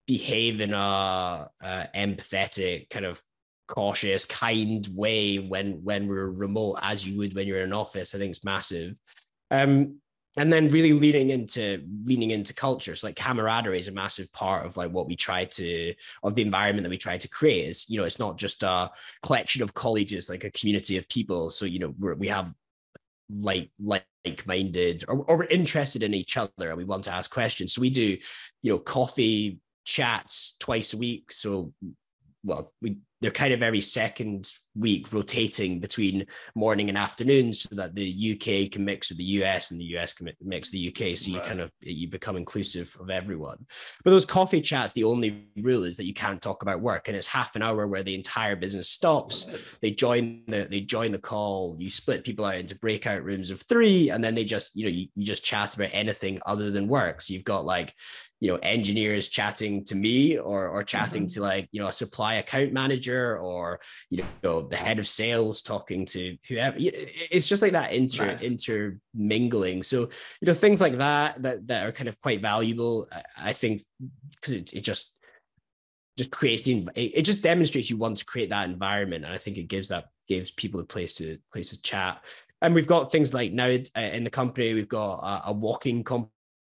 [0.09, 3.23] behave in a, a empathetic kind of
[3.69, 8.15] cautious kind way when when we're remote as you would when you're in an office.
[8.15, 8.97] I think it's massive.
[9.53, 10.01] Um
[10.37, 14.65] and then really leaning into leaning into culture so like camaraderie is a massive part
[14.65, 17.69] of like what we try to of the environment that we try to create.
[17.69, 18.91] Is you know it's not just a
[19.23, 21.51] collection of colleges like a community of people.
[21.51, 22.53] So you know we have
[23.31, 27.75] like like-minded or, or we're interested in each other and we want to ask questions.
[27.75, 28.17] So we do
[28.63, 31.33] you know coffee chats twice a week.
[31.33, 31.73] So,
[32.45, 36.25] well, we they're kind of every second week rotating between
[36.55, 40.13] morning and afternoon so that the UK can mix with the US and the US
[40.13, 41.17] can mix the UK.
[41.17, 43.67] So you kind of you become inclusive of everyone.
[44.05, 47.17] But those coffee chats, the only rule is that you can't talk about work, and
[47.17, 49.47] it's half an hour where the entire business stops.
[49.83, 51.77] They join the they join the call.
[51.81, 54.91] You split people out into breakout rooms of three, and then they just you know
[54.91, 57.21] you, you just chat about anything other than work.
[57.21, 57.95] So you've got like
[58.41, 61.41] you know engineers chatting to me or or chatting mm-hmm.
[61.41, 65.63] to like you know a supply account manager or you know the head of sales
[65.63, 68.43] talking to whoever it's just like that inter nice.
[68.43, 70.03] intermingling so
[70.41, 73.83] you know things like that that that are kind of quite valuable i think
[74.37, 75.15] because it, it just
[76.17, 79.57] just creates the it just demonstrates you want to create that environment and i think
[79.57, 82.25] it gives that gives people a place to place to chat
[82.61, 86.03] and we've got things like now uh, in the company we've got a, a walking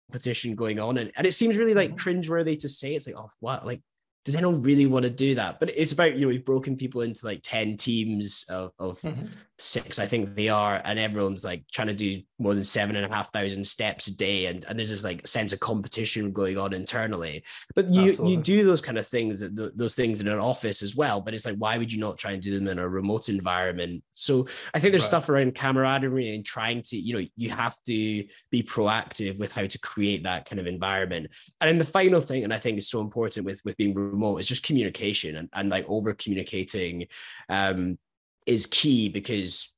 [0.08, 2.08] competition going on and, and it seems really like mm-hmm.
[2.08, 3.80] cringeworthy to say it's like oh what like
[4.24, 5.60] does anyone really want to do that?
[5.60, 9.26] But it's about, you know, we've broken people into like 10 teams of, of mm-hmm.
[9.58, 13.04] six, I think they are, and everyone's like trying to do more than seven and
[13.04, 14.46] a half thousand steps a day.
[14.46, 17.44] And, and there's this like sense of competition going on internally.
[17.74, 18.36] But you Absolutely.
[18.36, 21.20] you do those kind of things, those things in an office as well.
[21.20, 24.02] But it's like, why would you not try and do them in a remote environment?
[24.14, 25.08] So I think there's right.
[25.08, 29.66] stuff around camaraderie and trying to, you know, you have to be proactive with how
[29.66, 31.26] to create that kind of environment.
[31.60, 34.38] And then the final thing, and I think is so important with with being remote,
[34.38, 37.06] is just communication and, and like over communicating
[37.48, 37.98] um,
[38.46, 39.73] is key because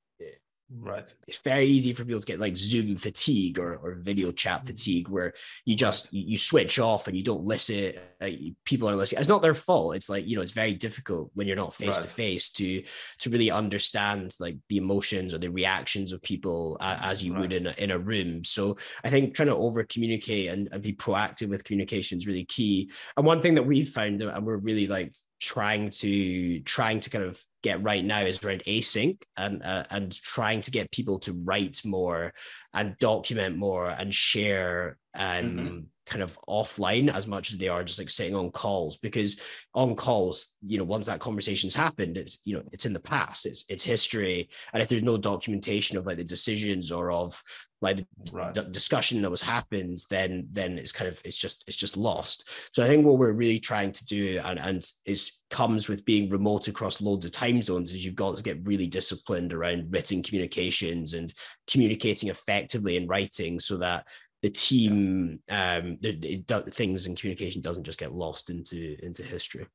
[0.71, 1.13] right.
[1.27, 4.67] It's very easy for people to get like zoom fatigue or, or video chat mm-hmm.
[4.69, 8.31] fatigue where you just you switch off and you don't listen uh,
[8.65, 9.21] people are listening.
[9.21, 9.95] It's not their fault.
[9.95, 12.83] It's like you know it's very difficult when you're not face to face to
[13.19, 17.43] to really understand like the emotions or the reactions of people uh, as you right.
[17.43, 18.43] would in a, in a room.
[18.45, 22.45] So i think trying to over communicate and, and be proactive with communication is really
[22.45, 22.91] key.
[23.17, 27.25] And one thing that we've found and we're really like trying to trying to kind
[27.25, 31.33] of get right now is around async and uh, and trying to get people to
[31.45, 32.33] write more
[32.75, 35.79] and document more and share um, mm-hmm.
[36.07, 39.41] Kind of offline as much as they are just like sitting on calls because
[39.75, 43.45] on calls you know once that conversation's happened it's you know it's in the past
[43.45, 47.43] it's it's history and if there's no documentation of like the decisions or of
[47.83, 48.55] like the right.
[48.55, 52.49] d- discussion that was happened then then it's kind of it's just it's just lost
[52.75, 56.31] so i think what we're really trying to do and and is comes with being
[56.31, 60.23] remote across loads of time zones is you've got to get really disciplined around written
[60.23, 61.35] communications and
[61.67, 64.07] communicating effectively in writing so that
[64.43, 69.67] the team um it, it, things and communication doesn't just get lost into into history.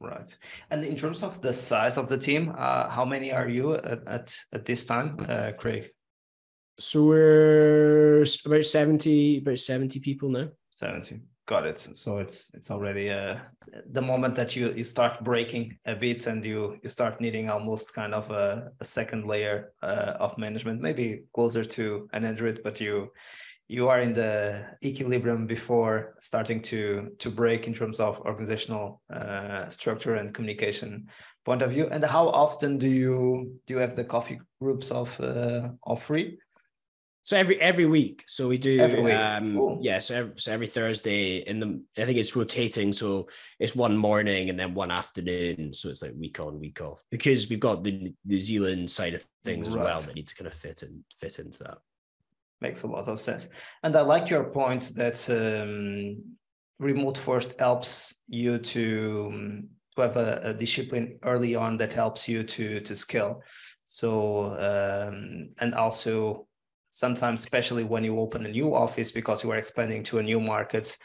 [0.00, 0.34] Right.
[0.70, 4.06] And in terms of the size of the team uh, how many are you at
[4.06, 5.90] at, at this time uh, craig?
[6.78, 10.48] So we're about 70 about 70 people now.
[10.70, 11.80] 70 got it.
[11.94, 13.36] So it's it's already uh
[13.90, 17.92] the moment that you you start breaking a bit and you you start needing almost
[17.92, 22.80] kind of a, a second layer uh, of management maybe closer to an android but
[22.80, 23.10] you
[23.70, 29.70] you are in the equilibrium before starting to to break in terms of organizational uh,
[29.70, 31.08] structure and communication
[31.44, 31.86] point of view.
[31.90, 36.38] And how often do you do you have the coffee groups of uh, of free
[37.22, 38.24] so every every week.
[38.26, 39.14] So we do every week.
[39.14, 39.78] um cool.
[39.80, 42.92] yeah so every, so every thursday in the i think it's rotating.
[42.92, 43.28] So
[43.60, 45.72] it's one morning and then one afternoon.
[45.74, 47.00] So it's like week on week off.
[47.08, 49.78] Because we've got the new zealand side of things right.
[49.78, 51.78] as well that need to kind of fit and fit into that
[52.60, 53.48] makes a lot of sense.
[53.82, 56.36] And I like your point that um,
[56.78, 62.28] remote first helps you to, um, to have a, a, discipline early on that helps
[62.28, 63.42] you to to scale.
[63.86, 66.46] So um, and also
[66.90, 70.40] sometimes, especially when you open a new office because you are expanding to a new
[70.40, 70.96] market.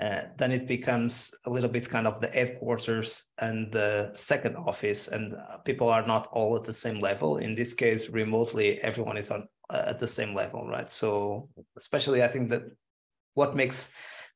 [0.00, 5.06] Uh, then it becomes a little bit kind of the headquarters and the second office,
[5.06, 7.36] and people are not all at the same level.
[7.36, 10.90] In this case, remotely, everyone is on at the same level, right?
[10.90, 12.62] So especially I think that
[13.34, 13.90] what makes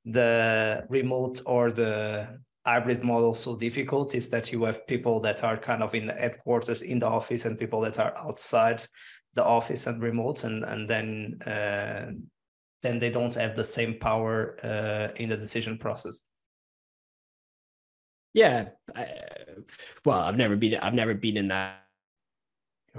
[0.05, 5.57] the remote or the hybrid model so difficult is that you have people that are
[5.57, 8.83] kind of in the headquarters in the office and people that are outside
[9.35, 12.11] the office and remote and and then uh,
[12.83, 16.23] then they don't have the same power uh, in the decision process
[18.35, 19.07] yeah I,
[20.05, 21.88] well i've never been i've never been in that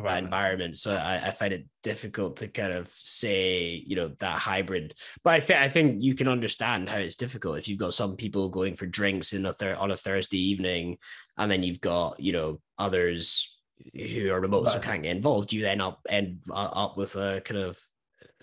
[0.03, 0.77] that environment.
[0.77, 4.93] So I, I, find it difficult to kind of say, you know, that hybrid.
[5.23, 8.15] But I think I think you can understand how it's difficult if you've got some
[8.15, 10.97] people going for drinks in a thir- on a Thursday evening,
[11.37, 13.59] and then you've got you know others
[13.93, 14.73] who are remote right.
[14.73, 15.53] so can't get involved.
[15.53, 17.79] You then up end up with a kind of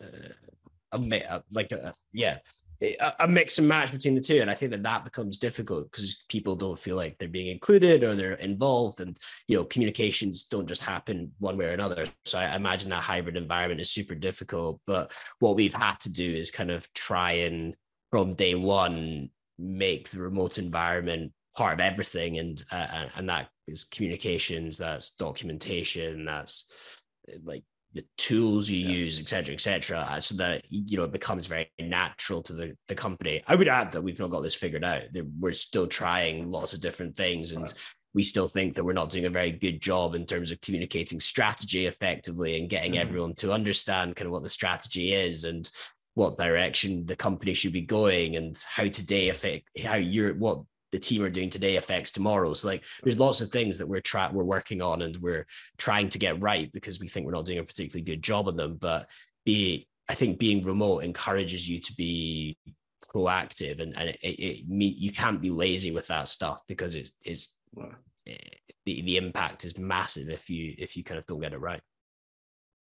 [0.01, 0.33] uh,
[0.93, 2.39] a, like a yeah
[3.19, 6.25] a mix and match between the two and i think that that becomes difficult because
[6.29, 10.69] people don't feel like they're being included or they're involved and you know communications don't
[10.69, 12.07] just happen one way or another.
[12.25, 16.31] So i imagine that hybrid environment is super difficult but what we've had to do
[16.31, 17.75] is kind of try and
[18.11, 23.85] from day one make the remote environment part of everything and uh, and that is
[23.85, 26.67] communications that's documentation that's
[27.43, 27.65] like
[27.97, 28.95] the tools you yeah.
[28.95, 32.53] use, et cetera, et cetera, uh, so that you know it becomes very natural to
[32.53, 33.43] the, the company.
[33.47, 35.03] I would add that we've not got this figured out.
[35.41, 37.75] We're still trying lots of different things, and right.
[38.15, 41.21] we still think that we're not doing a very good job in terms of communicating
[41.21, 43.09] strategy effectively and getting mm-hmm.
[43.09, 45.71] everyone to understand kind of what the strategy is and
[46.15, 50.99] what direction the company should be going and how today affect how you're what the
[50.99, 52.53] team are doing today affects tomorrow.
[52.55, 55.47] So like there's lots of things that we're trying we're working on and we're
[55.79, 58.57] trying to get right because we think we're not doing a particularly good job on
[58.57, 58.77] them.
[58.81, 59.09] But
[59.45, 62.57] be I think being remote encourages you to be
[63.15, 67.11] proactive and, and it, it, it you can't be lazy with that stuff because it
[67.25, 67.49] is
[68.27, 68.37] eh,
[68.85, 71.81] the, the impact is massive if you if you kind of don't get it right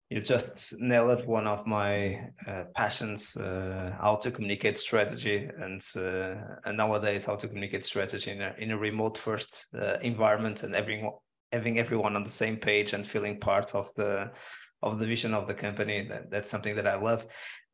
[0.08, 6.34] you just nailed one of my uh, passions uh, how to communicate strategy and uh,
[6.64, 10.76] and nowadays how to communicate strategy in a, in a remote first uh, environment and
[10.76, 11.12] everyone
[11.52, 14.30] having everyone on the same page and feeling part of the
[14.82, 17.26] of the vision of the company that, that's something that i love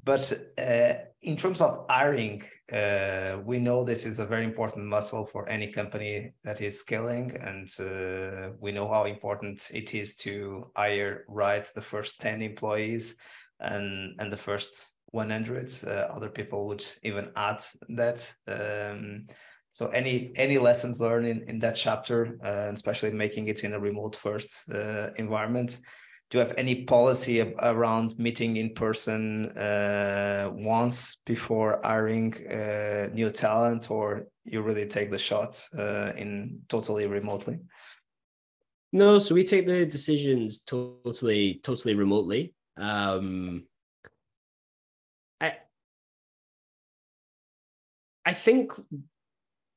[0.05, 2.43] but uh, in terms of hiring,
[2.73, 7.37] uh, we know this is a very important muscle for any company that is scaling,
[7.41, 13.17] and uh, we know how important it is to hire right the first ten employees
[13.61, 15.71] and and the first 100.
[15.87, 18.35] Uh, other people would even add that.
[18.49, 19.23] Um,
[19.71, 23.79] so any any lessons learned in, in that chapter, uh, especially making it in a
[23.79, 25.79] remote first uh, environment,
[26.33, 33.29] do you have any policy around meeting in person uh, once before hiring uh, new
[33.29, 37.59] talent or you really take the shot uh, in totally remotely?
[38.95, 42.55] No so we take the decisions totally totally remotely.
[42.79, 43.67] Um,
[45.43, 45.53] i
[48.25, 48.73] i think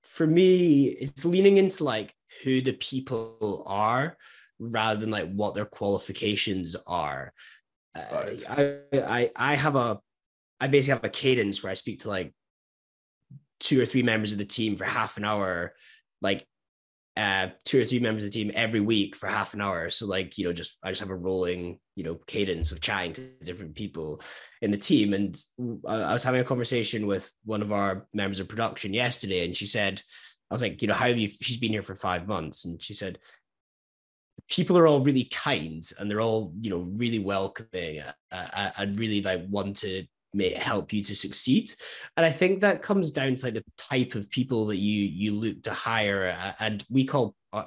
[0.04, 4.16] for me it's leaning into like who the people are
[4.60, 7.34] rather than like what their qualifications are.
[7.96, 8.44] Right.
[8.50, 10.00] I, I I have a
[10.60, 12.34] I basically have a cadence where I speak to like
[13.60, 15.74] two or three members of the team for half an hour,
[16.22, 16.46] like
[17.16, 19.90] uh two or three members of the team every week for half an hour.
[19.90, 23.14] So like, you know, just I just have a rolling, you know, cadence of chatting
[23.14, 24.22] to different people
[24.62, 25.14] in the team.
[25.14, 25.42] And
[25.88, 29.66] I was having a conversation with one of our members of production yesterday, and she
[29.66, 30.02] said,
[30.52, 32.66] I was like, you know, how have you she's been here for five months?
[32.66, 33.20] And she said,
[34.50, 39.00] people are all really kind and they're all you know really welcoming uh, uh, and
[39.00, 41.72] really like want to may help you to succeed
[42.18, 45.34] and i think that comes down to like the type of people that you you
[45.34, 47.64] look to hire uh, and we call uh,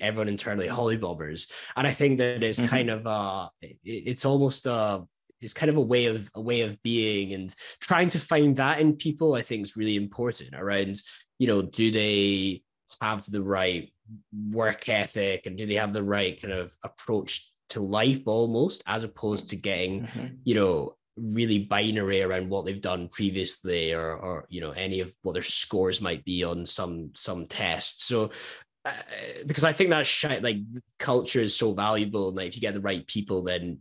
[0.00, 2.68] everyone internally holibobbers and i think that it's mm-hmm.
[2.68, 3.48] kind of uh
[3.84, 5.00] it's almost uh
[5.40, 8.80] it's kind of a way of a way of being and trying to find that
[8.80, 11.00] in people i think is really important around
[11.38, 12.60] you know do they
[13.00, 13.92] have the right
[14.50, 19.04] work ethic and do they have the right kind of approach to life almost as
[19.04, 20.26] opposed to getting mm-hmm.
[20.44, 25.12] you know really binary around what they've done previously or or you know any of
[25.22, 28.30] what their scores might be on some some tests so
[28.84, 28.92] uh,
[29.46, 30.58] because i think that sh- like
[30.98, 33.78] culture is so valuable and like if you get the right people then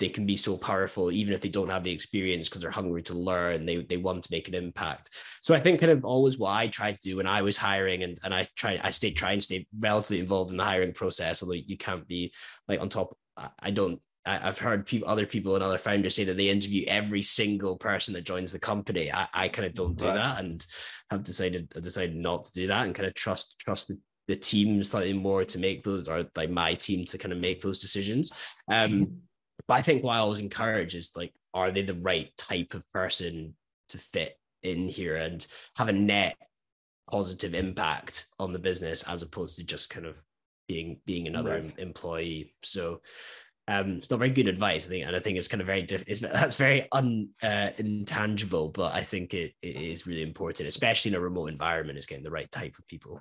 [0.00, 3.02] they can be so powerful even if they don't have the experience because they're hungry
[3.02, 6.38] to learn they, they want to make an impact so i think kind of always
[6.38, 9.12] what i tried to do when i was hiring and, and i try i stay
[9.12, 12.32] try and stay relatively involved in the hiring process although you can't be
[12.66, 13.16] like on top
[13.60, 17.22] i don't I've heard people, other people and other founders say that they interview every
[17.22, 19.10] single person that joins the company.
[19.10, 20.14] I, I kind of don't do right.
[20.14, 20.64] that, and
[21.10, 23.98] have decided I decided not to do that, and kind of trust trust the,
[24.28, 27.62] the team slightly more to make those, or like my team to kind of make
[27.62, 28.30] those decisions.
[28.70, 29.04] Um, mm-hmm.
[29.70, 32.90] But I think what I always encourage is like, are they the right type of
[32.90, 33.54] person
[33.90, 35.46] to fit in here and
[35.76, 36.36] have a net
[37.08, 40.20] positive impact on the business as opposed to just kind of
[40.66, 41.78] being being another right.
[41.78, 42.52] employee.
[42.64, 43.00] So
[43.68, 45.82] um, it's not very good advice, I think, and I think it's kind of very
[45.82, 50.68] diff- it's, that's very un uh, intangible, but I think it, it is really important,
[50.68, 53.20] especially in a remote environment, is getting the right type of people.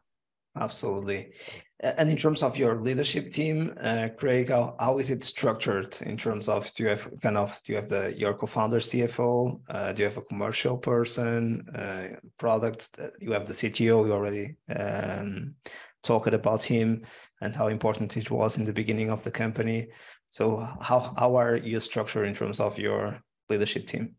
[0.56, 1.34] Absolutely.
[1.80, 6.18] And in terms of your leadership team, uh, Craig, how, how is it structured in
[6.18, 9.62] terms of do you have kind of do you have the your co-founder CFO?
[9.70, 13.00] Uh, do you have a commercial person, uh, product?
[13.22, 14.06] You have the CTO.
[14.06, 15.56] You already um,
[16.04, 17.06] talked about him
[17.40, 19.88] and how important it was in the beginning of the company.
[20.28, 24.16] So how how are you structured in terms of your leadership team?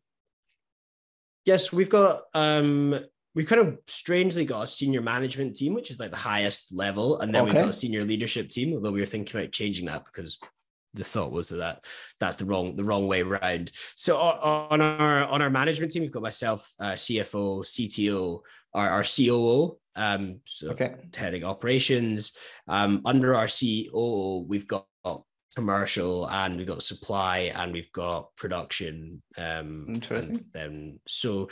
[1.44, 3.00] Yes, we've got um,
[3.40, 7.20] we've kind of strangely got a senior management team, which is like the highest level,
[7.20, 7.54] and then okay.
[7.54, 8.74] we've got a senior leadership team.
[8.74, 10.38] Although we were thinking about changing that because
[10.92, 11.84] the thought was that, that
[12.18, 13.72] that's the wrong the wrong way around.
[13.96, 18.40] So on our on our management team, we've got myself, uh, CFO, CTO,
[18.74, 20.96] our, our COO, um, so okay.
[21.16, 22.32] heading operations.
[22.68, 24.84] Um, under our COO, we've got
[25.54, 30.36] commercial and we've got supply and we've got production um Interesting.
[30.36, 31.46] and then so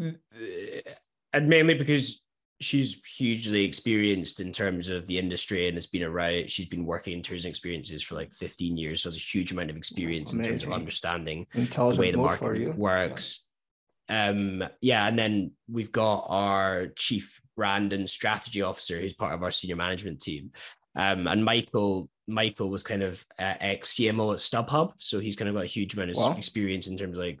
[0.00, 0.10] mm-hmm.
[1.34, 2.22] And mainly because
[2.60, 7.12] she's hugely experienced in terms of the industry and has been around she's been working
[7.12, 10.52] in tourism experiences for like 15 years so has a huge amount of experience Amazing.
[10.52, 13.46] in terms of understanding the way the market works.
[14.08, 19.42] Um yeah and then we've got our chief brand and strategy officer who's part of
[19.42, 20.52] our senior management team.
[20.96, 25.48] Um and michael Michael was kind of uh, ex CMO at StubHub, so he's kind
[25.48, 26.34] of got a huge amount of wow.
[26.36, 27.38] experience in terms of like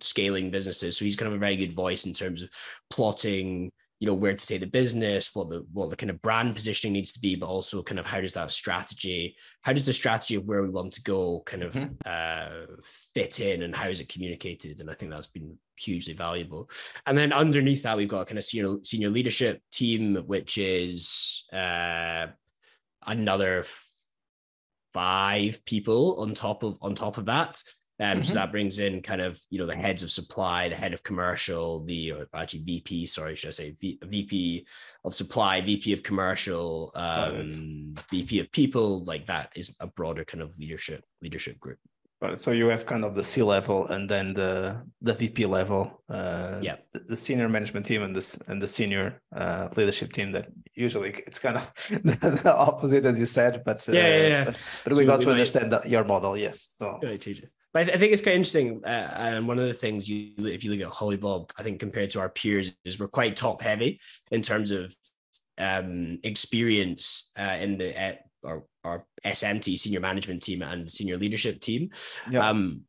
[0.00, 0.96] scaling businesses.
[0.96, 2.50] So he's kind of a very good voice in terms of
[2.90, 6.54] plotting you know where to take the business what the what the kind of brand
[6.54, 9.92] positioning needs to be but also kind of how does that strategy how does the
[9.92, 11.94] strategy of where we want to go kind of mm-hmm.
[12.06, 12.76] uh,
[13.14, 16.70] fit in and how is it communicated and i think that's been hugely valuable
[17.06, 21.44] and then underneath that we've got a kind of senior senior leadership team which is
[21.52, 22.26] uh,
[23.06, 23.64] another
[24.98, 27.62] five people on top of on top of that
[28.00, 28.22] um, mm-hmm.
[28.22, 31.02] So that brings in kind of you know the heads of supply, the head of
[31.02, 34.66] commercial, the or actually VP, sorry, should I say v, VP
[35.04, 40.42] of supply, VP of commercial, um, VP of people, like that is a broader kind
[40.42, 41.78] of leadership leadership group.
[42.20, 42.40] Right.
[42.40, 46.58] So you have kind of the C level and then the the VP level, uh,
[46.60, 50.32] yeah, the, the, senior management team and this and the senior uh, leadership team.
[50.32, 51.70] That usually it's kind of
[52.02, 54.44] the opposite as you said, but uh, yeah, yeah, yeah.
[54.46, 55.34] But, but so we got we to might...
[55.34, 56.70] understand that your model, yes.
[56.72, 57.24] So right,
[57.72, 58.82] but I, th- I, think it's quite interesting.
[58.84, 62.10] Uh, and one of the things you, if you look at Holibob, I think compared
[62.12, 64.00] to our peers, is we're quite top heavy
[64.32, 64.92] in terms of
[65.58, 71.60] um, experience uh, in the at, our, our SMT senior management team and senior leadership
[71.60, 71.90] team.
[72.38, 72.82] Um,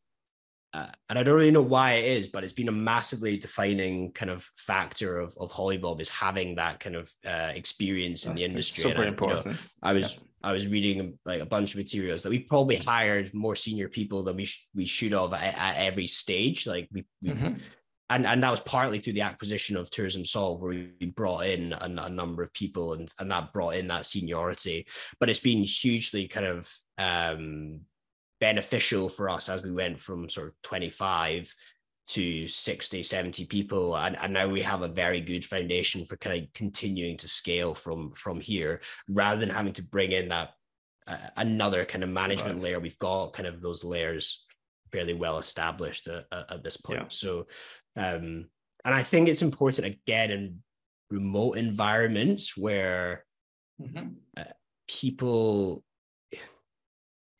[0.72, 4.12] uh, and I don't really know why it is, but it's been a massively defining
[4.12, 8.40] kind of factor of, of Holibob is having that kind of uh, experience in That's
[8.40, 8.84] the industry.
[8.84, 9.46] Super and, important.
[9.46, 10.20] You know, I was yeah.
[10.42, 14.24] I was reading like a bunch of materials that we probably hired more senior people
[14.24, 16.66] than we sh- we should have at, at, every stage.
[16.66, 17.56] Like we, we mm-hmm.
[18.10, 21.74] And and that was partly through the acquisition of Tourism Solve, where we brought in
[21.74, 24.88] a, a, number of people, and and that brought in that seniority.
[25.20, 27.82] But it's been hugely kind of um,
[28.40, 31.54] beneficial for us as we went from sort of 25
[32.08, 36.42] to 60 70 people and, and now we have a very good foundation for kind
[36.42, 40.50] of continuing to scale from from here rather than having to bring in that
[41.06, 42.64] uh, another kind of management right.
[42.64, 44.46] layer we've got kind of those layers
[44.92, 47.06] fairly well established at, at this point yeah.
[47.10, 47.46] so
[48.00, 48.46] um
[48.86, 50.60] and i think it's important again in
[51.12, 53.26] remote environments where
[53.82, 54.10] mm-hmm.
[54.38, 54.44] uh,
[54.88, 55.84] people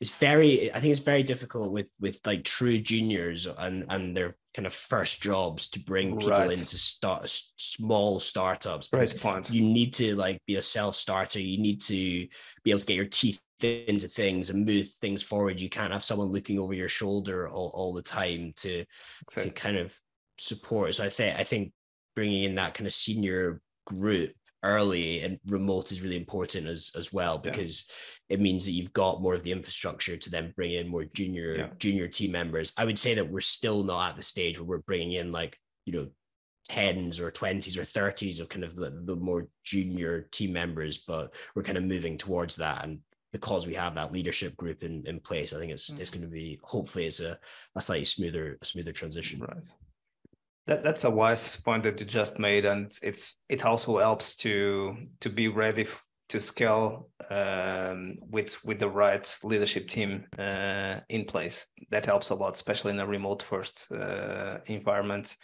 [0.00, 4.34] it's very i think it's very difficult with with like true juniors and and their
[4.54, 6.58] kind of first jobs to bring people right.
[6.58, 11.80] into start small startups right point you need to like be a self-starter you need
[11.80, 12.26] to
[12.64, 16.02] be able to get your teeth into things and move things forward you can't have
[16.02, 18.84] someone looking over your shoulder all, all the time to
[19.28, 19.94] to kind of
[20.40, 21.72] support so i think i think
[22.16, 24.32] bringing in that kind of senior group
[24.62, 27.90] early and remote is really important as as well because
[28.28, 28.36] yeah.
[28.36, 31.56] it means that you've got more of the infrastructure to then bring in more junior
[31.56, 31.68] yeah.
[31.78, 34.78] junior team members i would say that we're still not at the stage where we're
[34.78, 36.08] bringing in like you know
[36.70, 41.34] 10s or 20s or 30s of kind of the, the more junior team members but
[41.54, 42.98] we're kind of moving towards that and
[43.32, 46.00] because we have that leadership group in, in place i think it's mm-hmm.
[46.00, 47.38] it's going to be hopefully it's a,
[47.76, 49.72] a slightly smoother a smoother transition right
[50.70, 54.96] that, that's a wise point that you just made, and it's it also helps to
[55.18, 55.86] to be ready
[56.28, 61.66] to scale um, with with the right leadership team uh, in place.
[61.90, 65.36] That helps a lot, especially in a remote first uh, environment,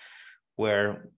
[0.54, 1.08] where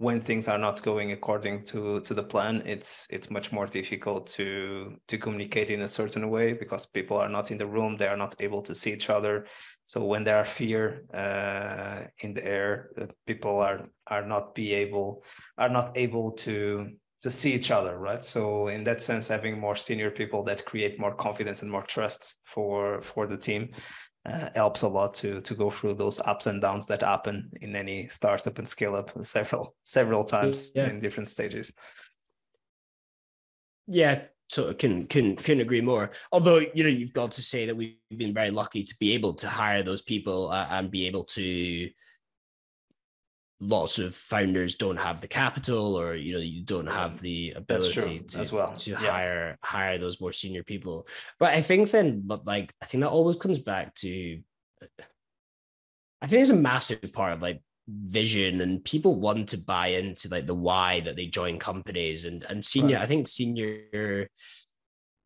[0.00, 4.26] when things are not going according to to the plan, it's it's much more difficult
[4.26, 8.08] to to communicate in a certain way because people are not in the room, they
[8.08, 9.44] are not able to see each other,
[9.84, 14.72] so when there are fear uh, in the air, uh, people are are not be
[14.72, 15.22] able
[15.58, 16.86] are not able to
[17.22, 18.24] to see each other, right?
[18.24, 22.36] So in that sense, having more senior people that create more confidence and more trust
[22.54, 23.68] for for the team
[24.26, 27.74] uh, helps a lot to to go through those ups and downs that happen in
[27.74, 30.88] any startup and scale up several several times yeah.
[30.88, 31.72] in different stages.
[33.86, 36.10] Yeah, so can can can agree more.
[36.32, 39.34] Although you know you've got to say that we've been very lucky to be able
[39.34, 41.88] to hire those people uh, and be able to.
[43.60, 48.20] Lots of founders don't have the capital, or you know, you don't have the ability
[48.20, 48.96] to as well to yeah.
[48.96, 51.06] hire hire those more senior people.
[51.38, 54.40] But I think then, but like I think that always comes back to.
[56.22, 60.28] I think there's a massive part of like vision and people want to buy into
[60.28, 63.04] like the why that they join companies and and senior right.
[63.04, 64.28] i think senior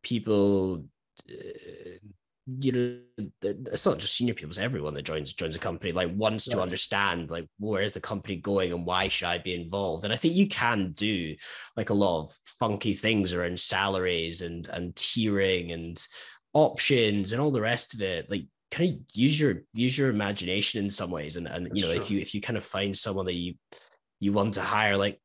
[0.03, 0.85] people
[1.29, 1.97] uh,
[2.59, 6.11] you know it's not just senior people it's everyone that joins joins a company like
[6.15, 6.53] wants right.
[6.53, 10.03] to understand like where's the company going and why should i be involved?
[10.03, 11.35] And i think you can do
[11.75, 16.05] like a lot of funky things around salaries and and tiering and
[16.53, 20.83] options and all the rest of it like kind of use your use your imagination
[20.83, 21.37] in some ways.
[21.37, 23.55] And and you know if you if you kind of find someone that you
[24.19, 25.19] you want to hire like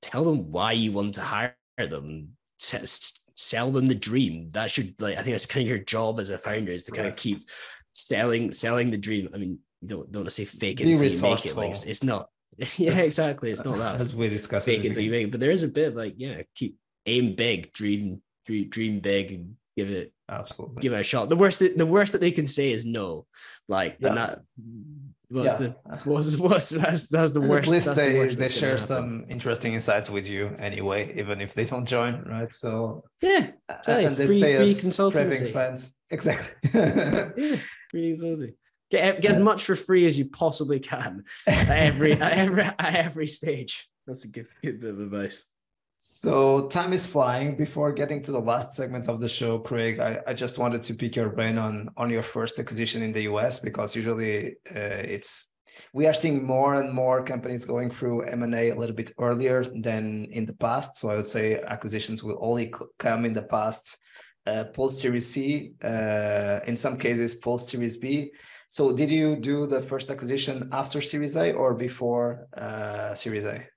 [0.00, 2.30] tell them why you want to hire them
[3.36, 4.50] sell them the dream.
[4.52, 6.92] That should like I think that's kind of your job as a founder is to
[6.92, 7.40] kind of keep
[7.92, 9.28] selling selling the dream.
[9.34, 11.56] I mean, you don't don't want to say fake it until you make it.
[11.56, 12.28] Like it's, it's not.
[12.76, 13.50] yeah, exactly.
[13.50, 13.94] It's not that.
[14.00, 15.30] As we discussed, fake it until you make it.
[15.30, 16.76] But there is a bit like yeah, keep
[17.06, 21.28] aim big, dream dream dream big, and give it absolutely give it a shot.
[21.28, 23.26] The worst that the worst that they can say is no.
[23.68, 24.08] Like yeah.
[24.08, 24.42] and that
[25.32, 25.72] what's yeah.
[25.86, 27.68] the what's what's that's that's the and worst.
[27.68, 31.64] At least they the they share some interesting insights with you anyway, even if they
[31.64, 32.52] don't join, right?
[32.54, 34.04] So yeah, exactly.
[34.04, 35.52] and they free, stay free as consultancy.
[35.52, 35.94] fans.
[36.10, 36.48] Exactly.
[36.74, 37.56] yeah,
[37.90, 38.54] free consultancy.
[38.90, 42.94] Get, get as much for free as you possibly can at every at every at
[42.94, 43.88] every stage.
[44.06, 45.44] That's a good, good bit of advice.
[46.04, 47.56] So time is flying.
[47.56, 50.94] Before getting to the last segment of the show, Craig, I, I just wanted to
[50.94, 55.46] pick your brain on on your first acquisition in the US because usually uh, it's
[55.92, 60.24] we are seeing more and more companies going through M&A a little bit earlier than
[60.32, 60.96] in the past.
[60.96, 63.96] So I would say acquisitions will only come in the past
[64.44, 68.32] uh, post Series C, uh, in some cases post Series B.
[68.70, 73.68] So did you do the first acquisition after Series A or before uh, Series A?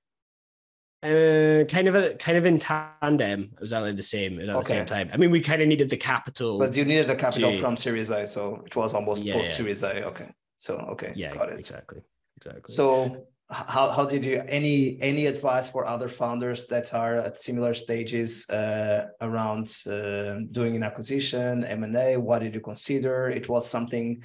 [1.06, 3.42] Uh, kind of a kind of in tandem.
[3.54, 4.58] It was exactly the same at okay.
[4.58, 5.10] the same time.
[5.14, 7.62] I mean, we kind of needed the capital, but you needed the capital to...
[7.62, 10.04] from Series A, so it was almost yeah, post Series A.
[10.06, 12.02] Okay, so okay, yeah, got it exactly,
[12.38, 12.74] exactly.
[12.74, 17.76] So how how did you any any advice for other founders that are at similar
[17.76, 22.18] stages uh, around uh, doing an acquisition, M and A?
[22.18, 23.30] What did you consider?
[23.30, 24.24] It was something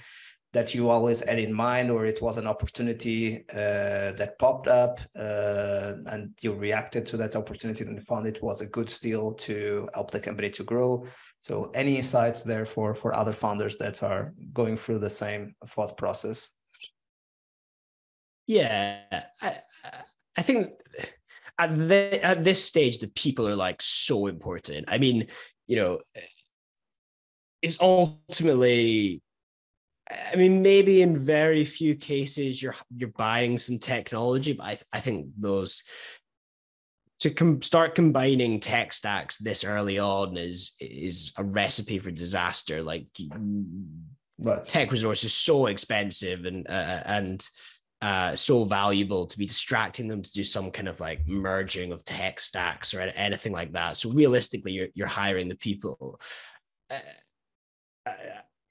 [0.53, 5.01] that you always had in mind, or it was an opportunity uh, that popped up
[5.17, 9.89] uh, and you reacted to that opportunity and found it was a good deal to
[9.95, 11.07] help the company to grow?
[11.43, 15.97] So, any insights there for for other founders that are going through the same thought
[15.97, 16.51] process?
[18.47, 19.03] Yeah,
[19.41, 19.59] I,
[20.37, 20.71] I think
[21.59, 24.87] at the, at this stage, the people are like so important.
[24.89, 25.29] I mean,
[25.69, 26.01] you know,
[27.63, 29.23] it's ultimately
[30.11, 34.85] I mean, maybe in very few cases you're you're buying some technology, but I, th-
[34.93, 35.83] I think those
[37.21, 42.83] to com- start combining tech stacks this early on is is a recipe for disaster.
[42.83, 43.07] Like
[44.39, 44.65] right.
[44.65, 47.49] tech resources so expensive and uh, and
[48.03, 52.05] uh, so valuable to be distracting them to do some kind of like merging of
[52.05, 53.97] tech stacks or anything like that.
[53.97, 56.21] So realistically, you're you're hiring the people.
[56.89, 56.99] Uh,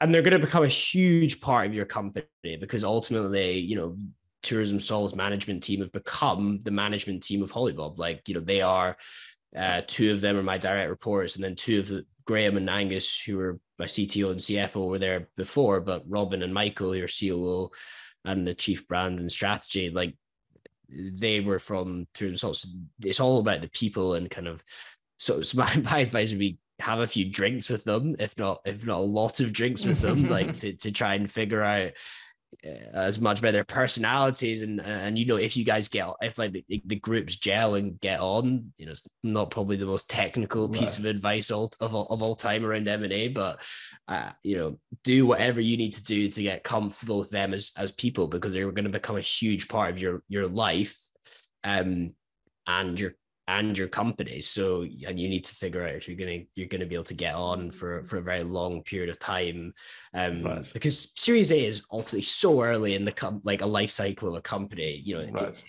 [0.02, 2.26] and they're going to become a huge part of your company
[2.60, 3.98] because ultimately, you know,
[4.42, 7.98] Tourism Soul's management team have become the management team of Holibob.
[7.98, 8.96] Like, you know, they are
[9.56, 12.70] uh, two of them are my direct reports, and then two of the Graham and
[12.70, 17.08] Angus, who were my CTO and CFO, were there before, but Robin and Michael, your
[17.08, 17.72] COO
[18.26, 20.16] and the chief brand and strategy, like
[20.90, 22.54] they were from Tourism Soul.
[22.54, 22.70] So
[23.04, 24.64] it's all about the people and kind of
[25.18, 28.62] so, so my, my advice would be have a few drinks with them, if not
[28.66, 31.94] if not a lot of drinks with them, like to to try and figure out
[32.66, 36.40] uh, as much about their personalities and and you know if you guys get if
[36.40, 40.10] like the, the groups gel and get on you know it's not probably the most
[40.10, 41.00] technical piece right.
[41.00, 43.62] of advice all, of, all, of all time around m&a but
[44.08, 47.72] uh, you know do whatever you need to do to get comfortable with them as
[47.78, 50.98] as people because they're going to become a huge part of your your life
[51.64, 52.12] um
[52.66, 53.14] and you're
[53.50, 54.40] and your company.
[54.42, 57.16] So and you need to figure out if you're gonna you're gonna be able to
[57.16, 59.74] get on for for a very long period of time,
[60.14, 60.72] um, right.
[60.72, 64.36] because Series A is ultimately so early in the com- like a life cycle of
[64.36, 65.02] a company.
[65.04, 65.64] You know, right.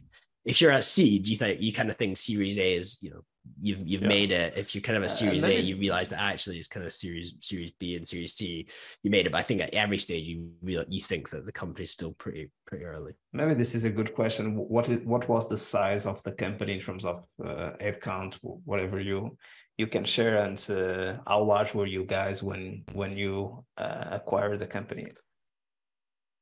[0.45, 3.23] if you're at seed, you think you kind of think Series A is you know
[3.61, 4.09] you've you've yeah.
[4.09, 4.55] made it.
[4.57, 6.93] If you're kind of a series uh, A, you realize that actually it's kind of
[6.93, 8.67] series series B and series C.
[9.03, 11.53] You made it, but I think at every stage you real you think that the
[11.53, 13.13] company's still pretty pretty early.
[13.33, 14.57] Maybe this is a good question.
[14.57, 18.39] What is, what was the size of the company in terms of uh, head count,
[18.43, 19.37] whatever you
[19.79, 24.59] you can share, and uh, how large were you guys when when you uh, acquired
[24.59, 25.07] the company?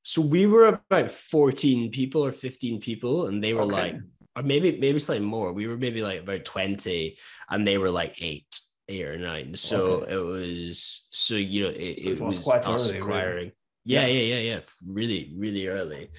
[0.02, 3.72] So we were about 14 people or 15 people, and they were okay.
[3.72, 3.96] like
[4.39, 5.53] or maybe maybe slightly more.
[5.53, 7.18] We were maybe like about 20
[7.51, 9.57] and they were like eight, eight or nine.
[9.57, 10.14] So okay.
[10.14, 13.36] it was so you know it, it, it was, was, quite us early, acquiring.
[13.36, 13.53] Really.
[13.84, 14.61] Yeah, yeah, yeah, yeah.
[14.86, 16.11] Really, really early.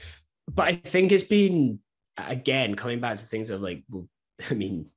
[0.53, 1.79] But I think it's been
[2.17, 4.07] again coming back to things of like, well,
[4.49, 4.87] I mean,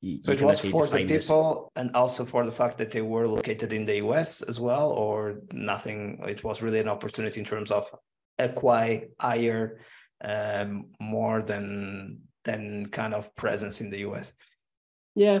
[0.00, 1.82] you, so it was for the people this.
[1.82, 5.40] and also for the fact that they were located in the US as well, or
[5.52, 6.20] nothing.
[6.28, 7.90] It was really an opportunity in terms of
[8.38, 9.80] acquire higher
[10.22, 14.32] um, more than than kind of presence in the US.
[15.14, 15.40] Yeah.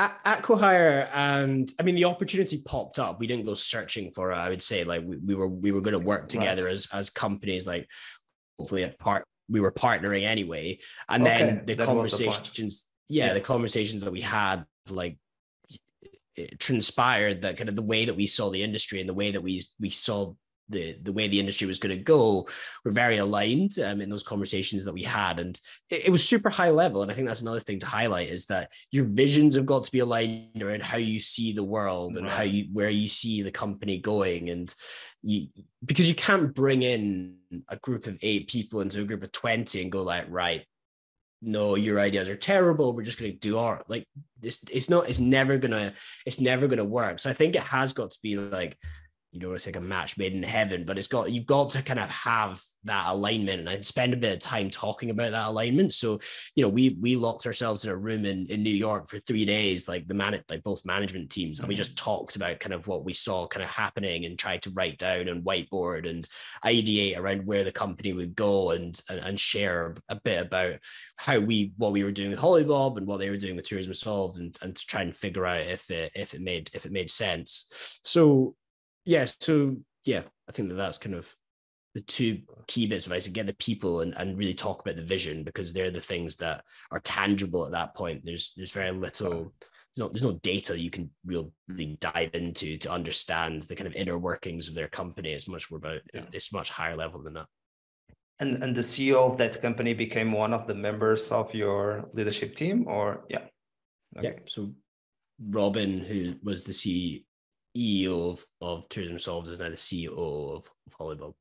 [0.00, 3.20] Acquihire and I mean the opportunity popped up.
[3.20, 4.36] We didn't go searching for it.
[4.36, 6.72] I would say like we, we were we were going to work together right.
[6.72, 7.66] as as companies.
[7.66, 7.86] Like
[8.58, 10.78] hopefully at part we were partnering anyway.
[11.08, 11.38] And okay.
[11.38, 15.18] then the that conversations, the yeah, yeah, the conversations that we had like
[16.36, 19.32] it transpired that kind of the way that we saw the industry and the way
[19.32, 20.32] that we we saw
[20.70, 22.46] the the way the industry was going to go
[22.84, 25.38] were very aligned um, in those conversations that we had.
[25.38, 25.60] And
[25.90, 27.02] it, it, was super high level.
[27.02, 29.92] And i think that's another thing to highlight is that your visions have got to
[29.92, 32.36] be aligned around how you see the world and right.
[32.36, 34.50] how you where you see the company going.
[34.50, 34.74] And
[35.22, 35.48] you
[35.84, 37.36] because you can't bring in
[37.68, 40.64] a group of eight people into a group of 20 and go like right
[41.42, 42.92] no your ideas are terrible.
[42.92, 44.06] We're just going to do our like
[44.40, 45.94] this it's not it's never gonna
[46.26, 47.18] it's never gonna work.
[47.18, 48.76] So i think it has got to be like
[49.32, 51.82] you know, it's like a match made in heaven, but it's got you've got to
[51.82, 55.48] kind of have that alignment and I'd spend a bit of time talking about that
[55.48, 55.92] alignment.
[55.94, 56.18] So,
[56.56, 59.44] you know, we we locked ourselves in a room in, in New York for three
[59.44, 62.04] days, like the man like both management teams, and we just mm-hmm.
[62.04, 65.28] talked about kind of what we saw kind of happening and tried to write down
[65.28, 66.26] and whiteboard and
[66.64, 70.74] ideate around where the company would go and and, and share a bit about
[71.16, 73.94] how we what we were doing with Holibob and what they were doing with Tourism
[73.94, 76.92] Solved and and to try and figure out if it if it made if it
[76.92, 78.00] made sense.
[78.02, 78.56] So
[79.04, 81.34] yeah, so yeah, I think that that's kind of
[81.94, 84.96] the two key bits of advice to get the people and, and really talk about
[84.96, 88.22] the vision because they're the things that are tangible at that point.
[88.24, 89.52] There's there's very little
[89.96, 93.94] there's no there's no data you can really dive into to understand the kind of
[93.94, 95.32] inner workings of their company.
[95.32, 96.22] It's much more about yeah.
[96.32, 97.46] it's much higher level than that.
[98.38, 102.54] And and the CEO of that company became one of the members of your leadership
[102.54, 103.46] team, or yeah,
[104.16, 104.28] okay.
[104.28, 104.32] yeah.
[104.46, 104.72] So
[105.44, 107.24] Robin, who was the CEO
[107.76, 111.34] of, of Tourism Solves is now the CEO of, of Holibob.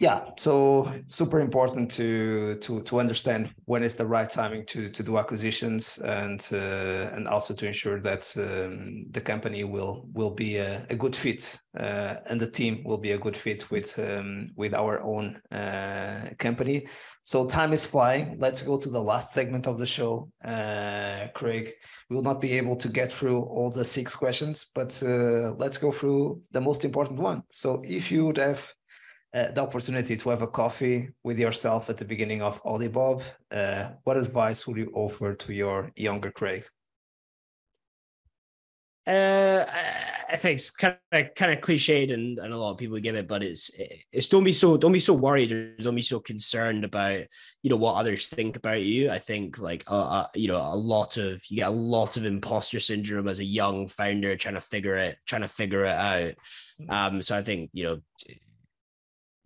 [0.00, 5.02] Yeah, so super important to to to understand when is the right timing to to
[5.02, 10.58] do acquisitions and uh, and also to ensure that um, the company will will be
[10.58, 14.50] a, a good fit uh, and the team will be a good fit with um,
[14.56, 16.86] with our own uh, company.
[17.22, 18.36] So time is flying.
[18.38, 21.72] Let's go to the last segment of the show, uh, Craig
[22.08, 25.78] we will not be able to get through all the six questions, but uh, let's
[25.78, 27.42] go through the most important one.
[27.52, 28.72] So if you would have
[29.34, 33.90] uh, the opportunity to have a coffee with yourself at the beginning of Holibob, uh,
[34.04, 36.64] what advice would you offer to your younger Craig?
[39.08, 39.64] Uh,
[40.30, 43.14] I think it's kind of kind of cliched, and, and a lot of people give
[43.14, 43.70] it, but it's
[44.12, 47.22] it's don't be so don't be so worried or don't be so concerned about
[47.62, 49.10] you know what others think about you.
[49.10, 52.26] I think like uh, uh, you know a lot of you get a lot of
[52.26, 56.34] imposter syndrome as a young founder trying to figure it trying to figure it out.
[56.82, 56.90] Mm.
[56.90, 58.00] Um, so I think you know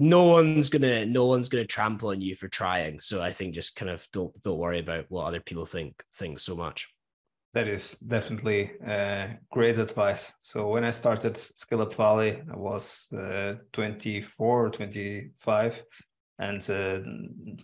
[0.01, 2.99] no one's gonna no one's gonna trample on you for trying.
[2.99, 6.41] So I think just kind of don't don't worry about what other people think think
[6.41, 6.92] so much
[7.55, 10.35] that is definitely uh, great advice.
[10.41, 15.83] So when I started Scale Up Valley, I was uh, 24 or 25,
[16.39, 16.99] and uh,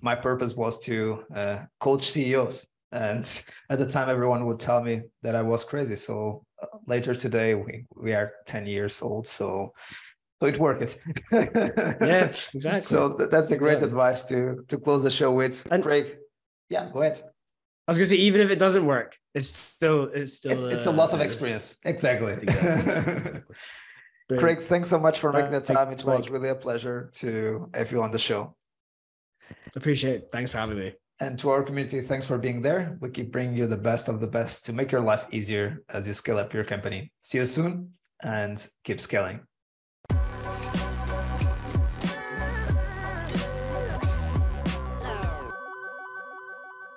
[0.02, 2.66] my purpose was to uh, coach CEOs.
[2.92, 3.24] And
[3.70, 5.96] at the time, everyone would tell me that I was crazy.
[5.96, 9.26] So uh, later today, we we are 10 years old.
[9.26, 9.72] So
[10.40, 10.98] so it worked.
[11.32, 12.80] yeah, exactly.
[12.80, 13.88] So th- that's a great exactly.
[13.88, 15.66] advice to to close the show with.
[15.70, 16.18] And Craig,
[16.68, 17.22] yeah, go ahead.
[17.88, 20.86] I was gonna say, even if it doesn't work, it's still it's still it, it's
[20.86, 21.76] uh, a lot of uh, experience.
[21.84, 22.32] Exactly.
[22.32, 23.40] exactly.
[24.38, 25.90] Craig, thanks so much for making the time.
[25.90, 28.54] It was really a pleasure to have you on the show.
[29.74, 30.28] Appreciate it.
[30.30, 30.92] Thanks for having me.
[31.18, 32.98] And to our community, thanks for being there.
[33.00, 36.06] We keep bringing you the best of the best to make your life easier as
[36.06, 37.10] you scale up your company.
[37.20, 39.47] See you soon and keep scaling.